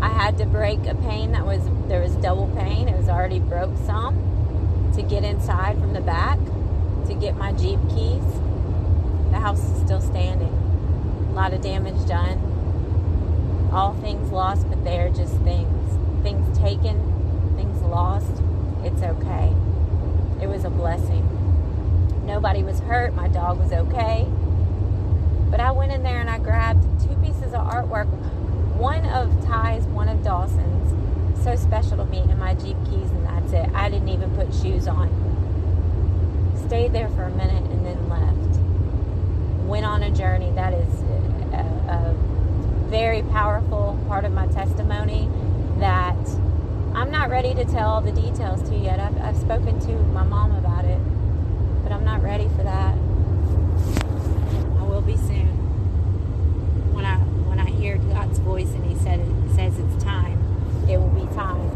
I 0.00 0.08
had 0.08 0.38
to 0.38 0.46
break 0.46 0.86
a 0.86 0.94
pane 0.94 1.32
that 1.32 1.44
was 1.44 1.62
there 1.88 2.00
was 2.00 2.14
double 2.16 2.46
pane. 2.54 2.88
It 2.88 2.96
was 2.96 3.08
already 3.08 3.40
broke 3.40 3.76
some 3.78 4.92
to 4.94 5.02
get 5.02 5.24
inside 5.24 5.78
from 5.78 5.94
the 5.94 6.00
back 6.00 6.38
to 7.08 7.14
get 7.14 7.36
my 7.36 7.52
Jeep 7.52 7.80
keys. 7.88 8.22
The 9.30 9.40
house 9.40 9.64
is 9.64 9.80
still 9.82 10.00
standing. 10.00 10.54
A 11.30 11.32
lot 11.32 11.52
of 11.52 11.60
damage 11.60 12.06
done. 12.06 13.70
All 13.72 13.94
things 13.94 14.30
lost, 14.30 14.68
but 14.68 14.84
they're 14.84 15.10
just 15.10 15.34
things. 15.38 16.22
Things 16.22 16.56
taken, 16.58 17.54
things 17.56 17.82
lost. 17.82 18.42
It's 18.84 19.02
okay. 19.02 19.52
It 20.40 20.48
was 20.48 20.64
a 20.64 20.70
blessing. 20.70 21.37
Nobody 22.28 22.62
was 22.62 22.78
hurt. 22.80 23.14
My 23.14 23.26
dog 23.26 23.58
was 23.58 23.72
okay. 23.72 24.26
But 25.50 25.60
I 25.60 25.72
went 25.72 25.92
in 25.92 26.02
there 26.02 26.20
and 26.20 26.28
I 26.28 26.38
grabbed 26.38 26.84
two 27.00 27.16
pieces 27.16 27.54
of 27.54 27.66
artwork 27.66 28.06
one 28.78 29.04
of 29.06 29.44
Ty's, 29.44 29.82
one 29.86 30.08
of 30.08 30.22
Dawson's. 30.22 31.42
So 31.42 31.56
special 31.56 31.96
to 31.96 32.04
me, 32.04 32.18
and 32.18 32.38
my 32.38 32.54
Jeep 32.54 32.76
keys, 32.84 33.10
and 33.10 33.26
that's 33.26 33.52
it. 33.52 33.68
I 33.74 33.88
didn't 33.88 34.08
even 34.08 34.30
put 34.36 34.54
shoes 34.54 34.86
on. 34.86 35.08
Stayed 36.66 36.92
there 36.92 37.08
for 37.08 37.24
a 37.24 37.30
minute 37.30 37.64
and 37.70 37.84
then 37.84 38.08
left. 38.08 38.60
Went 39.66 39.86
on 39.86 40.02
a 40.02 40.10
journey. 40.10 40.50
That 40.52 40.74
is 40.74 40.88
a, 41.52 41.56
a 41.88 42.14
very 42.88 43.22
powerful 43.22 43.98
part 44.06 44.24
of 44.24 44.32
my 44.32 44.46
testimony 44.48 45.28
that 45.78 46.16
I'm 46.94 47.10
not 47.10 47.30
ready 47.30 47.54
to 47.54 47.64
tell 47.64 48.00
the 48.00 48.12
details 48.12 48.68
to 48.68 48.76
yet. 48.76 49.00
I've, 49.00 49.18
I've 49.20 49.36
spoken 49.36 49.80
to 49.80 49.92
my 50.12 50.24
mom 50.24 50.54
about 50.54 50.84
it, 50.84 51.00
but 51.88 51.94
I'm 51.94 52.04
not 52.04 52.22
ready 52.22 52.48
for 52.48 52.62
that. 52.64 52.92
I 54.78 54.82
will 54.82 55.00
be 55.00 55.16
soon. 55.16 55.48
When 56.92 57.06
I 57.06 57.16
when 57.16 57.58
I 57.58 57.70
hear 57.70 57.96
God's 57.96 58.38
voice 58.40 58.68
and 58.74 58.84
He 58.84 58.94
said 58.98 59.20
it 59.20 59.54
says 59.54 59.78
it's 59.78 60.04
time, 60.04 60.38
it 60.86 60.98
will 60.98 61.08
be 61.08 61.24
time. 61.34 61.70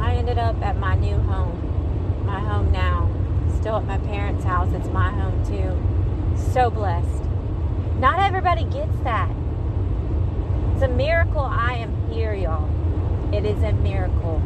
I 0.00 0.14
ended 0.16 0.38
up 0.38 0.60
at 0.62 0.76
my 0.78 0.96
new 0.96 1.16
home, 1.16 2.26
my 2.26 2.40
home 2.40 2.72
now. 2.72 3.08
Still 3.60 3.76
at 3.76 3.84
my 3.84 3.98
parents' 3.98 4.42
house. 4.42 4.72
It's 4.72 4.88
my 4.88 5.10
home 5.10 5.46
too. 5.46 5.78
So 6.52 6.70
blessed. 6.70 7.22
Not 8.00 8.18
everybody 8.18 8.64
gets 8.64 8.98
that. 9.04 9.30
It's 10.74 10.82
a 10.82 10.88
miracle 10.88 11.42
I 11.42 11.74
am 11.74 12.10
here, 12.10 12.34
y'all. 12.34 12.68
It 13.32 13.44
is 13.44 13.62
a 13.62 13.72
miracle. 13.74 14.42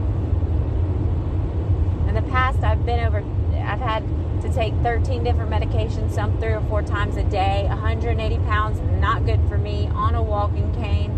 In 2.17 2.25
the 2.25 2.31
past, 2.31 2.63
I've 2.63 2.87
been 2.87 3.01
over, 3.01 3.19
I've 3.57 3.79
had 3.79 4.03
to 4.41 4.51
take 4.51 4.73
13 4.77 5.23
different 5.23 5.51
medications, 5.51 6.15
some 6.15 6.41
three 6.41 6.55
or 6.55 6.63
four 6.63 6.81
times 6.81 7.19
a 7.19 7.25
day, 7.25 7.67
180 7.69 8.39
pounds, 8.47 8.81
not 9.03 9.27
good 9.27 9.47
for 9.51 9.59
me, 9.59 9.89
on 9.89 10.15
a 10.15 10.23
walking 10.23 10.73
cane. 10.73 11.13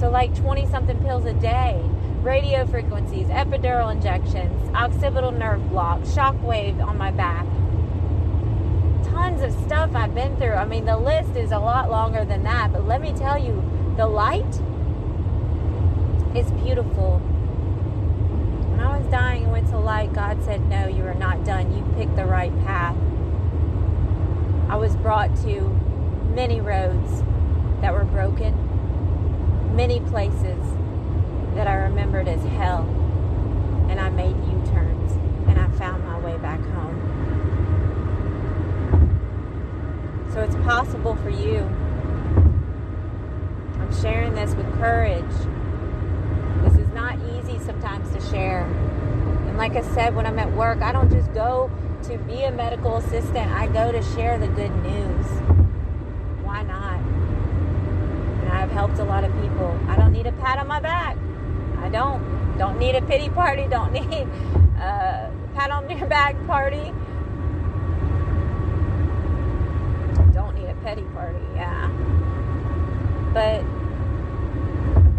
So, 0.00 0.10
like 0.10 0.34
20 0.34 0.66
something 0.66 0.98
pills 1.04 1.24
a 1.24 1.34
day, 1.34 1.80
radio 2.20 2.66
frequencies, 2.66 3.28
epidural 3.28 3.92
injections, 3.92 4.74
occipital 4.74 5.30
nerve 5.30 5.70
block, 5.70 6.00
shockwave 6.00 6.84
on 6.84 6.98
my 6.98 7.12
back. 7.12 7.46
Tons 9.04 9.40
of 9.40 9.52
stuff 9.66 9.94
I've 9.94 10.16
been 10.16 10.36
through. 10.36 10.54
I 10.54 10.64
mean, 10.64 10.84
the 10.84 10.96
list 10.96 11.36
is 11.36 11.52
a 11.52 11.60
lot 11.60 11.92
longer 11.92 12.24
than 12.24 12.42
that, 12.42 12.72
but 12.72 12.88
let 12.88 13.00
me 13.00 13.12
tell 13.12 13.38
you, 13.38 13.62
the 13.96 14.08
light 14.08 14.60
is 16.34 16.50
beautiful. 16.50 17.22
Dying 19.12 19.42
and 19.42 19.52
went 19.52 19.68
to 19.68 19.78
light, 19.78 20.14
God 20.14 20.42
said, 20.42 20.66
No, 20.70 20.88
you 20.88 21.04
are 21.04 21.12
not 21.12 21.44
done. 21.44 21.70
You 21.76 21.84
picked 21.98 22.16
the 22.16 22.24
right 22.24 22.50
path. 22.64 22.96
I 24.70 24.76
was 24.76 24.96
brought 24.96 25.36
to 25.42 25.68
many 26.34 26.62
roads 26.62 27.22
that 27.82 27.92
were 27.92 28.06
broken, 28.06 28.56
many 29.76 30.00
places 30.00 30.58
that 31.54 31.66
I 31.66 31.74
remembered 31.74 32.26
as 32.26 32.42
hell, 32.42 32.88
and 33.90 34.00
I 34.00 34.08
made 34.08 34.34
U 34.34 34.62
turns 34.72 35.12
and 35.46 35.58
I 35.58 35.68
found 35.76 36.06
my 36.06 36.18
way 36.18 36.38
back 36.38 36.60
home. 36.60 36.96
So 40.32 40.40
it's 40.40 40.56
possible 40.64 41.16
for 41.16 41.28
you. 41.28 41.58
I'm 43.78 43.92
sharing 44.00 44.34
this 44.34 44.54
with 44.54 44.72
courage. 44.78 45.34
This 46.62 46.78
is 46.78 46.88
not 46.94 47.18
easy 47.36 47.58
sometimes 47.58 48.10
to 48.14 48.20
share. 48.30 48.66
And 49.52 49.58
like 49.58 49.76
I 49.76 49.82
said, 49.82 50.16
when 50.16 50.24
I'm 50.24 50.38
at 50.38 50.50
work, 50.54 50.80
I 50.80 50.92
don't 50.92 51.10
just 51.10 51.30
go 51.34 51.70
to 52.04 52.16
be 52.16 52.42
a 52.44 52.50
medical 52.50 52.96
assistant, 52.96 53.52
I 53.52 53.66
go 53.66 53.92
to 53.92 54.00
share 54.14 54.38
the 54.38 54.46
good 54.46 54.74
news. 54.76 55.26
Why 56.42 56.62
not? 56.62 56.98
And 58.40 58.48
I've 58.48 58.70
helped 58.70 58.98
a 58.98 59.04
lot 59.04 59.24
of 59.24 59.32
people. 59.42 59.78
I 59.88 59.96
don't 59.96 60.10
need 60.10 60.26
a 60.26 60.32
pat 60.32 60.58
on 60.58 60.66
my 60.68 60.80
back. 60.80 61.18
I 61.76 61.90
don't. 61.90 62.56
Don't 62.56 62.78
need 62.78 62.94
a 62.94 63.02
pity 63.02 63.28
party. 63.28 63.68
Don't 63.68 63.92
need 63.92 64.26
a 64.80 65.30
pat 65.54 65.70
on 65.70 65.90
your 65.90 66.08
back 66.08 66.34
party. 66.46 66.90
Don't 70.32 70.54
need 70.54 70.70
a 70.70 70.78
petty 70.82 71.04
party, 71.12 71.44
yeah. 71.54 71.90
But 73.34 73.62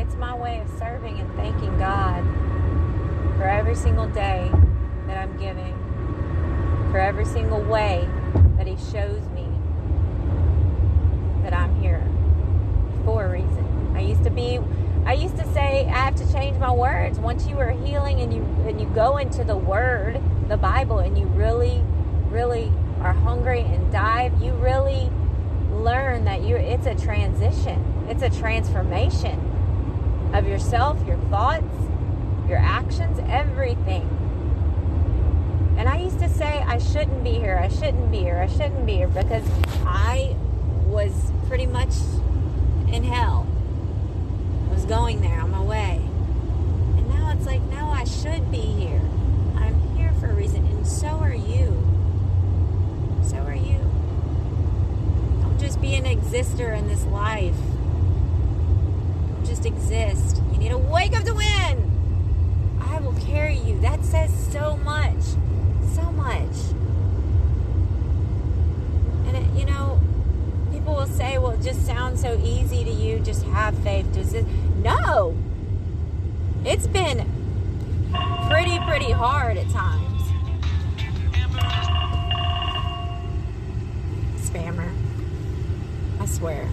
it's 0.03 0.15
my 0.15 0.35
way 0.35 0.59
of 0.59 0.79
serving 0.79 1.19
and 1.19 1.31
thanking 1.35 1.77
God 1.77 2.25
for 3.43 3.49
every 3.49 3.75
single 3.75 4.07
day 4.07 4.49
that 5.05 5.17
I'm 5.17 5.37
giving, 5.37 5.75
for 6.91 6.97
every 6.97 7.25
single 7.25 7.61
way 7.61 8.07
that 8.55 8.67
He 8.67 8.77
shows 8.77 9.19
me 9.35 9.45
that 11.43 11.53
I'm 11.53 11.75
here 11.81 12.01
for 13.03 13.25
a 13.25 13.29
reason. 13.29 13.91
I 13.97 13.99
used 13.99 14.23
to 14.23 14.29
be 14.29 14.61
I 15.05 15.11
used 15.11 15.35
to 15.35 15.45
say 15.51 15.85
I 15.87 16.05
have 16.05 16.15
to 16.15 16.31
change 16.31 16.57
my 16.57 16.71
words. 16.71 17.19
Once 17.19 17.45
you 17.45 17.59
are 17.59 17.71
healing 17.71 18.21
and 18.21 18.33
you 18.33 18.43
and 18.65 18.79
you 18.79 18.87
go 18.95 19.17
into 19.17 19.43
the 19.43 19.57
word, 19.57 20.21
the 20.47 20.55
Bible 20.55 20.99
and 20.99 21.17
you 21.17 21.25
really 21.25 21.83
really 22.29 22.71
are 23.01 23.11
hungry 23.11 23.59
and 23.59 23.91
dive, 23.91 24.41
you 24.41 24.53
really 24.53 25.11
learn 25.69 26.23
that 26.23 26.43
you 26.43 26.55
it's 26.55 26.85
a 26.85 26.95
transition. 26.95 28.05
It's 28.07 28.23
a 28.23 28.29
transformation 28.29 30.31
of 30.33 30.47
yourself, 30.47 31.05
your 31.05 31.17
thoughts, 31.29 31.82
your 32.47 32.57
actions, 32.57 33.19
everything. 33.27 34.09
And 35.77 35.89
I 35.89 35.97
used 35.99 36.19
to 36.19 36.29
say 36.29 36.63
I 36.65 36.77
shouldn't 36.77 37.23
be 37.23 37.31
here. 37.31 37.57
I 37.57 37.67
shouldn't 37.67 38.11
be 38.11 38.19
here. 38.19 38.37
I 38.37 38.47
shouldn't 38.47 38.85
be 38.85 38.93
here 38.93 39.07
because 39.07 39.43
I 39.85 40.35
was 40.85 41.31
pretty 41.47 41.65
much 41.65 41.93
in 42.91 43.03
hell 43.03 43.47
I 44.69 44.73
was 44.73 44.85
going 44.85 45.21
there 45.21 45.39
on 45.39 45.49
my 45.51 45.63
way. 45.63 45.99
And 46.97 47.09
now 47.09 47.31
it's 47.31 47.45
like, 47.45 47.61
no, 47.63 47.89
I 47.89 48.03
should 48.03 48.51
be 48.51 48.61
here. 48.61 49.01
I'm 49.55 49.79
here 49.97 50.13
for 50.19 50.27
a 50.29 50.33
reason, 50.33 50.65
and 50.65 50.87
so 50.87 51.07
are 51.07 51.33
you. 51.33 51.83
So 53.23 53.37
are 53.37 53.55
you. 53.55 53.79
Don't 55.41 55.57
just 55.59 55.81
be 55.81 55.95
an 55.95 56.05
exister 56.05 56.77
in 56.77 56.87
this 56.87 57.05
life. 57.05 57.55
Don't 59.33 59.45
just 59.45 59.65
exist. 59.65 60.41
You 60.51 60.57
need 60.59 60.69
to 60.69 60.77
wake 60.77 61.17
up 61.17 61.23
to 61.23 61.33
win. 61.33 61.89
I 62.81 62.99
will 62.99 63.13
carry 63.13 63.57
you. 63.57 63.79
That 63.79 64.03
says 64.05 64.31
so 64.51 64.77
much. 64.77 65.23
So 65.95 66.11
much. 66.11 66.55
And 69.27 69.37
it, 69.37 69.59
you 69.59 69.65
know, 69.65 70.01
people 70.71 70.95
will 70.95 71.07
say, 71.07 71.37
well, 71.37 71.51
it 71.51 71.61
just 71.61 71.85
sounds 71.85 72.21
so 72.21 72.39
easy 72.43 72.83
to 72.83 72.91
you. 72.91 73.19
Just 73.19 73.45
have 73.63 73.77
faith. 73.79 74.11
Does 74.11 74.33
it? 74.33 74.45
No. 74.83 75.37
It's 76.65 76.85
been 76.85 77.19
pretty, 78.49 78.77
pretty 78.79 79.11
hard 79.11 79.55
at 79.57 79.69
times. 79.69 80.21
Spammer. 84.35 84.93
I 86.19 86.25
swear. 86.25 86.67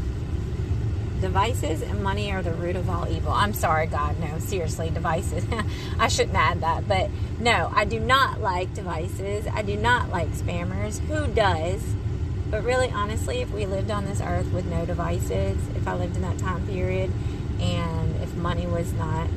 Devices 1.21 1.83
and 1.83 2.03
money 2.03 2.33
are 2.33 2.43
the 2.43 2.55
root 2.55 2.75
of 2.75 2.91
all 2.91 3.09
evil. 3.09 3.31
I'm 3.31 3.53
sorry, 3.53 3.87
God. 3.87 4.19
No, 4.19 4.41
seriously, 4.41 4.91
devices. 4.91 5.45
I 5.99 6.09
shouldn't 6.09 6.37
add 6.37 6.63
that. 6.63 6.89
But 6.89 7.11
no, 7.39 7.71
I 7.73 7.85
do 7.85 8.01
not 8.01 8.41
like 8.41 8.75
devices. 8.75 9.47
I 9.53 9.63
do 9.63 9.77
not 9.77 10.09
like 10.09 10.31
spammers. 10.31 10.99
Who 11.07 11.29
does? 11.29 11.85
But 12.51 12.65
really, 12.65 12.91
honestly, 12.91 13.41
if 13.41 13.53
we 13.53 13.65
lived 13.65 13.91
on 13.91 14.05
this 14.05 14.21
earth 14.21 14.51
with 14.53 14.67
no 14.67 14.85
devices, 14.85 15.57
if 15.77 15.87
I 15.87 15.95
lived 15.95 16.17
in 16.17 16.23
that 16.23 16.39
time 16.39 16.67
period, 16.67 17.13
and 17.61 18.17
if 18.23 18.35
money 18.35 18.67
was 18.67 18.93
not 18.95 19.29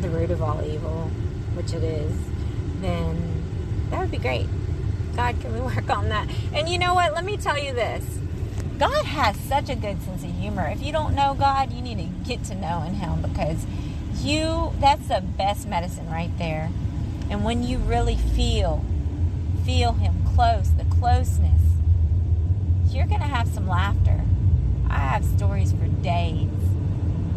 the 0.00 0.08
root 0.08 0.30
of 0.30 0.42
all 0.42 0.64
evil, 0.64 1.10
which 1.54 1.72
it 1.72 1.82
is, 1.82 2.16
then 2.80 3.44
that 3.90 4.00
would 4.00 4.10
be 4.10 4.18
great. 4.18 4.46
God, 5.14 5.40
can 5.40 5.52
we 5.52 5.60
work 5.74 5.90
on 5.90 6.08
that? 6.08 6.28
And 6.54 6.68
you 6.68 6.78
know 6.78 6.94
what? 6.94 7.12
Let 7.12 7.24
me 7.24 7.36
tell 7.36 7.58
you 7.58 7.72
this 7.72 8.18
God 8.78 9.04
has 9.04 9.36
such 9.36 9.68
a 9.68 9.74
good 9.74 10.00
sense 10.02 10.22
of 10.22 10.30
humor. 10.30 10.68
If 10.68 10.82
you 10.82 10.92
don't 10.92 11.14
know 11.14 11.34
God, 11.38 11.72
you 11.72 11.82
need 11.82 11.98
to 11.98 12.28
get 12.28 12.44
to 12.44 12.54
knowing 12.54 12.94
Him 12.94 13.22
because 13.22 13.66
you, 14.22 14.72
that's 14.78 15.08
the 15.08 15.20
best 15.20 15.66
medicine 15.66 16.08
right 16.08 16.30
there. 16.38 16.70
And 17.28 17.44
when 17.44 17.62
you 17.62 17.78
really 17.78 18.16
feel, 18.16 18.84
feel 19.64 19.94
Him 19.94 20.27
close, 20.38 20.70
the 20.70 20.84
closeness, 20.84 21.60
you're 22.90 23.08
going 23.08 23.20
to 23.20 23.26
have 23.26 23.48
some 23.48 23.66
laughter. 23.66 24.20
I 24.88 25.00
have 25.00 25.24
stories 25.24 25.72
for 25.72 25.88
days, 25.88 26.48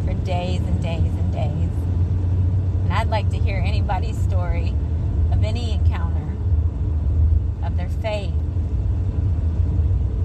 for 0.04 0.14
days 0.14 0.60
and 0.60 0.80
days 0.80 1.12
and 1.12 1.32
days. 1.32 1.70
And 2.84 2.92
I'd 2.92 3.10
like 3.10 3.28
to 3.30 3.38
hear 3.38 3.58
anybody's 3.58 4.16
story 4.16 4.72
of 5.32 5.42
any 5.42 5.72
encounter, 5.72 6.36
of 7.64 7.76
their 7.76 7.88
faith, 7.88 8.34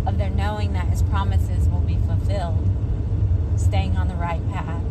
of 0.05 0.19
their 0.19 0.29
knowing 0.29 0.73
that 0.73 0.85
His 0.85 1.01
promises 1.01 1.67
will 1.69 1.79
be 1.79 1.97
fulfilled, 2.05 2.63
staying 3.55 3.97
on 3.97 4.07
the 4.07 4.13
right 4.13 4.47
path, 4.51 4.83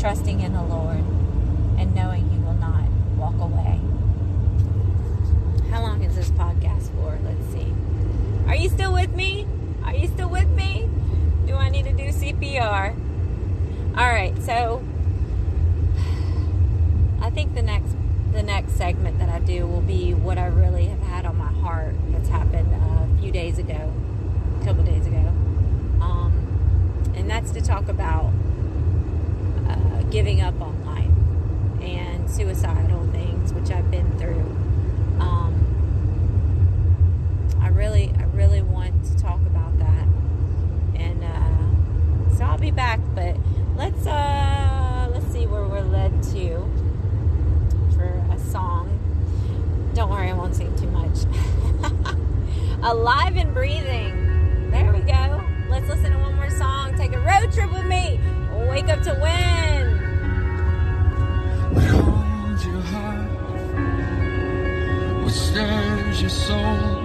trusting 0.00 0.40
in 0.40 0.54
the 0.54 0.62
Lord, 0.62 1.04
and 1.76 1.94
knowing 1.94 2.32
you 2.32 2.40
will 2.40 2.54
not 2.54 2.88
walk 3.18 3.38
away. 3.38 3.78
How 5.78 5.84
long 5.84 6.02
is 6.02 6.16
this 6.16 6.32
podcast 6.32 6.92
for? 6.96 7.16
Let's 7.22 7.52
see. 7.52 7.72
Are 8.48 8.56
you 8.56 8.68
still 8.68 8.92
with 8.92 9.14
me? 9.14 9.46
Are 9.84 9.94
you 9.94 10.08
still 10.08 10.28
with 10.28 10.48
me? 10.48 10.90
Do 11.46 11.54
I 11.54 11.68
need 11.68 11.84
to 11.84 11.92
do 11.92 12.08
CPR? 12.08 12.96
All 13.96 14.08
right, 14.08 14.36
so 14.42 14.82
I 17.22 17.30
think 17.30 17.54
the 17.54 17.62
next 17.62 17.94
the 18.32 18.42
next 18.42 18.72
segment 18.72 19.20
that 19.20 19.28
I 19.28 19.38
do 19.38 19.68
will 19.68 19.80
be 19.80 20.14
what 20.14 20.36
I 20.36 20.46
really 20.46 20.86
have 20.86 21.02
had 21.02 21.24
on 21.24 21.36
my 21.36 21.52
heart 21.52 21.94
that's 22.10 22.28
happened 22.28 22.74
a 22.74 23.20
few 23.20 23.30
days 23.30 23.60
ago, 23.60 23.92
a 24.60 24.64
couple 24.64 24.82
days 24.82 25.06
ago, 25.06 25.32
um, 26.00 27.12
and 27.14 27.30
that's 27.30 27.52
to 27.52 27.60
talk 27.60 27.86
about 27.86 28.32
uh, 29.68 30.02
giving 30.10 30.40
up 30.40 30.60
on 30.60 30.84
life 30.84 31.84
and 31.88 32.28
suicidal 32.28 33.06
things, 33.12 33.52
which 33.52 33.70
I've 33.70 33.92
been 33.92 34.18
through. 34.18 34.44
Um, 35.20 35.47
really, 37.78 38.12
I 38.18 38.24
really 38.34 38.60
want 38.60 39.04
to 39.04 39.16
talk 39.16 39.38
about 39.46 39.78
that, 39.78 40.08
and 40.96 41.22
uh, 41.22 42.34
so 42.36 42.44
I'll 42.44 42.58
be 42.58 42.72
back. 42.72 42.98
But 43.14 43.36
let's 43.76 44.04
uh, 44.04 45.08
let's 45.12 45.26
see 45.26 45.46
where 45.46 45.62
we're 45.62 45.82
led 45.82 46.20
to 46.34 46.68
for 47.94 48.20
a 48.32 48.38
song. 48.50 48.98
Don't 49.94 50.10
worry, 50.10 50.28
I 50.28 50.32
won't 50.32 50.56
sing 50.56 50.76
too 50.76 50.88
much. 50.88 51.18
Alive 52.82 53.36
and 53.36 53.54
breathing. 53.54 54.70
There 54.72 54.92
we 54.92 54.98
go. 55.00 55.40
Let's 55.70 55.88
listen 55.88 56.10
to 56.10 56.18
one 56.18 56.34
more 56.34 56.50
song. 56.50 56.96
Take 56.96 57.12
a 57.12 57.20
road 57.20 57.52
trip 57.52 57.72
with 57.72 57.86
me. 57.86 58.18
Wake 58.68 58.88
up 58.88 59.02
to 59.02 59.14
win. 59.22 59.98
What 61.74 61.84
holds 61.84 62.66
your 62.66 62.80
heart? 62.80 63.30
What 65.22 65.32
stirs 65.32 66.20
your 66.20 66.30
soul? 66.30 66.97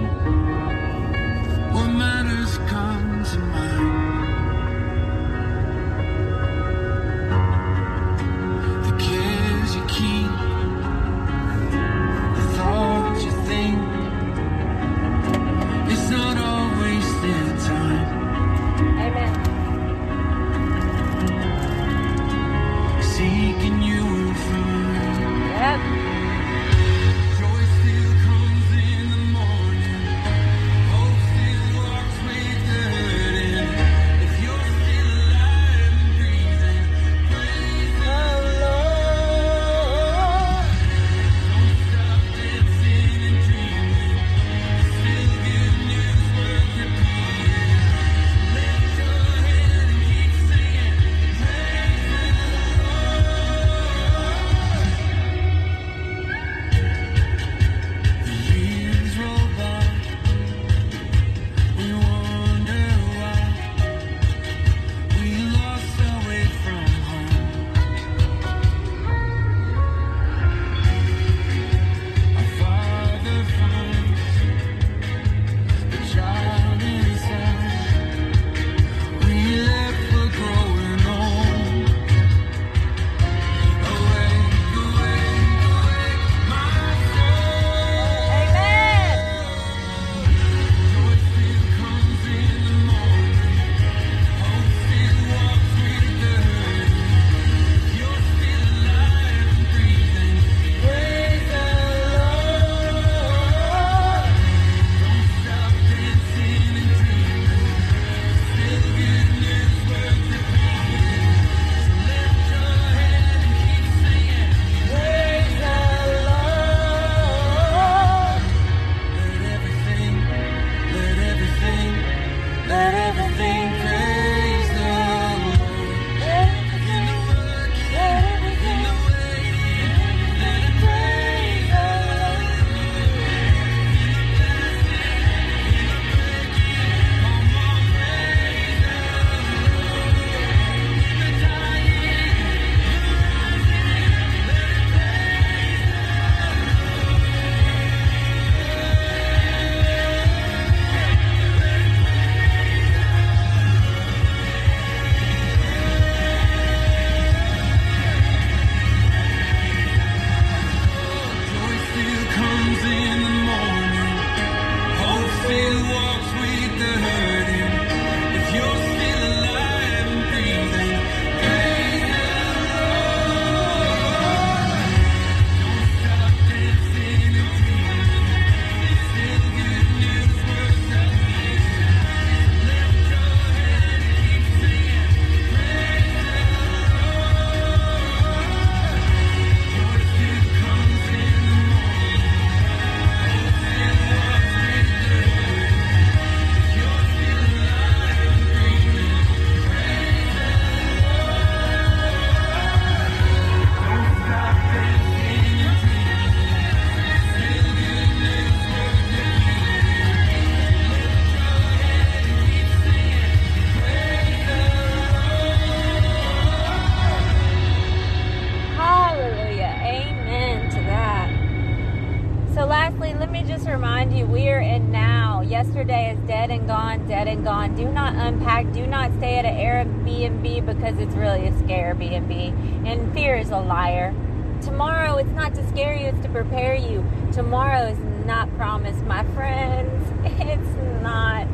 It's 231.04 231.14
really 231.16 231.46
a 231.46 231.58
scare 231.58 231.94
Airbnb. 231.94 232.86
And 232.86 233.12
fear 233.12 233.36
is 233.36 233.50
a 233.50 233.58
liar. 233.58 234.14
Tomorrow, 234.62 235.16
it's 235.16 235.30
not 235.32 235.54
to 235.54 235.68
scare 235.68 235.94
you, 235.94 236.06
it's 236.06 236.20
to 236.20 236.30
prepare 236.30 236.74
you. 236.74 237.04
Tomorrow 237.32 237.88
is 237.88 237.98
not 238.24 238.54
promised, 238.56 239.04
my 239.04 239.22
friends. 239.34 239.92
It's 240.54 241.02
not. 241.02 241.46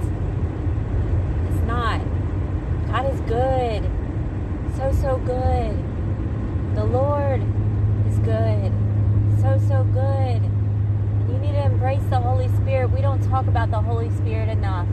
It's 1.49 1.63
not. 1.67 2.01
God 2.87 3.13
is 3.13 3.21
good. 3.23 3.83
So, 4.77 4.93
so 4.93 5.19
good. 5.19 5.75
The 6.77 6.85
Lord 6.85 7.43
is 8.09 8.19
good. 8.21 8.73
So, 9.41 9.61
so 9.67 9.83
good. 9.93 10.43
You 11.29 11.39
need 11.39 11.53
to 11.53 11.65
embrace 11.65 12.05
the 12.11 12.21
Holy 12.21 12.49
Spirit. 12.59 12.93
We 12.93 13.01
don't 13.01 13.23
talk 13.29 13.49
about 13.49 13.73
the 13.73 13.81
Holy 13.81 14.11
Spirit 14.11 14.49
enough. 14.49 14.87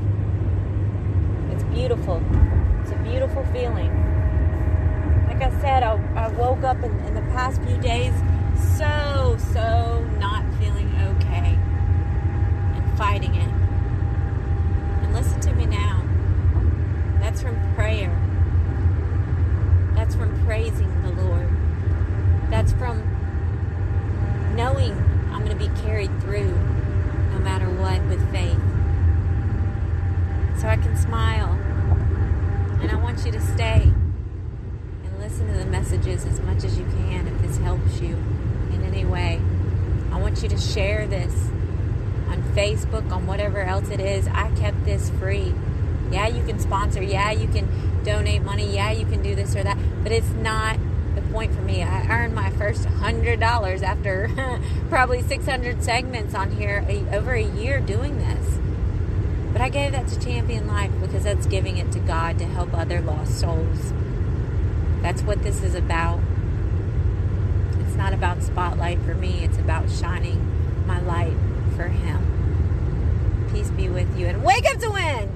It's 1.52 1.64
beautiful. 1.66 2.24
It's 2.82 2.92
a 2.92 2.98
beautiful 3.04 3.46
feeling. 3.54 4.07
Like 5.40 5.54
I 5.54 5.62
said, 5.62 5.84
I, 5.84 5.94
I 6.16 6.28
woke 6.30 6.64
up 6.64 6.82
in, 6.84 6.92
in 7.06 7.14
the 7.14 7.22
past 7.34 7.62
few 7.62 7.78
days 7.78 8.14
so, 8.78 9.38
so 9.54 10.04
not 10.20 10.44
feeling 10.60 10.92
okay 10.96 11.58
and 12.76 12.98
fighting 12.98 13.36
it. 13.36 13.50
And 15.04 15.14
listen 15.14 15.40
to 15.42 15.54
me 15.54 15.66
now. 15.66 16.04
That's 17.20 17.42
from 17.42 17.56
prayer. 17.76 18.10
That's 19.96 20.16
from 20.16 20.44
praising 20.46 21.02
the 21.04 21.12
Lord. 21.24 21.50
That's 22.50 22.72
from 22.74 23.04
knowing 24.56 24.94
I'm 25.32 25.46
going 25.46 25.58
to 25.58 25.70
be 25.70 25.70
carried 25.82 26.20
through 26.22 26.52
no 27.32 27.40
matter 27.40 27.70
what 27.70 28.04
with 28.06 28.32
faith. 28.32 28.58
So 30.60 30.68
I 30.68 30.78
can 30.78 30.98
smile. 30.98 31.52
And 32.82 32.92
I 32.92 32.96
want 32.96 33.26
you 33.26 33.32
to 33.32 33.42
stay 33.42 33.92
and 35.04 35.20
listen 35.20 35.48
to 35.48 35.58
the 35.58 35.66
messages 35.66 36.26
as 36.26 36.40
much 36.42 36.64
as 36.64 36.78
you 36.78 36.86
can 36.86 37.28
if 37.28 37.42
this 37.42 37.58
helps 37.58 38.00
you 38.00 38.16
in 38.72 38.84
any 38.84 39.04
way. 39.04 39.42
I 40.12 40.20
want 40.20 40.42
you 40.44 40.50
to 40.50 40.58
share 40.58 41.08
this 41.08 41.50
on 42.30 42.44
Facebook, 42.98 43.12
on 43.12 43.28
whatever 43.28 43.62
else 43.62 43.90
it 43.90 44.00
is. 44.00 44.28
I 44.28 44.52
kept 44.56 44.86
this 44.86 45.10
free. 45.12 45.54
Yeah, 46.12 46.28
you 46.28 46.44
can 46.44 46.60
sponsor. 46.60 47.02
Yeah, 47.02 47.32
you 47.32 47.48
can 47.48 48.04
donate 48.04 48.42
money. 48.42 48.74
Yeah, 48.74 48.92
you 48.92 49.06
can 49.06 49.22
do 49.22 49.36
this 49.36 49.56
or 49.56 49.64
that. 49.64 49.78
But 50.04 50.12
it's 50.12 50.30
not 50.30 50.78
the 51.16 51.22
point 51.34 51.54
for 51.54 51.62
me. 51.62 51.84
I 51.84 52.08
earned 52.10 52.34
my 52.34 52.50
first 52.52 52.84
$100 52.84 53.82
after 53.82 54.62
probably 54.90 55.22
600 55.22 55.84
segments 55.84 56.34
on 56.34 56.52
here 56.52 56.86
a, 56.88 57.16
over 57.16 57.34
a 57.34 57.44
year 57.44 57.80
doing 57.80 58.20
this. 58.20 58.60
But 59.52 59.62
I 59.62 59.70
gave 59.70 59.94
that 59.94 60.08
to 60.10 60.20
Champion 60.20 60.68
Life 60.68 60.92
because 61.02 61.24
that's 61.24 61.48
giving 61.48 61.78
it 61.78 61.92
to 61.94 62.00
God 62.00 62.38
to 62.40 62.46
help 62.46 62.74
other 62.74 63.02
lost 63.02 63.40
souls. 63.40 63.94
That's 65.02 65.22
what 65.24 65.42
this 65.44 65.64
is 65.64 65.74
about. 65.74 66.20
It's 67.80 67.96
not 67.96 68.14
about 68.14 68.44
spotlight 68.44 69.02
for 69.02 69.16
me, 69.16 69.44
it's 69.44 69.58
about 69.58 69.90
shining 69.90 70.86
my 70.86 71.00
light 71.02 71.36
for 71.76 71.88
Him. 71.88 72.27
Be 73.78 73.90
with 73.90 74.18
you 74.18 74.26
and 74.26 74.44
wake 74.44 74.66
up 74.72 74.80
to 74.80 74.90
win! 74.90 75.18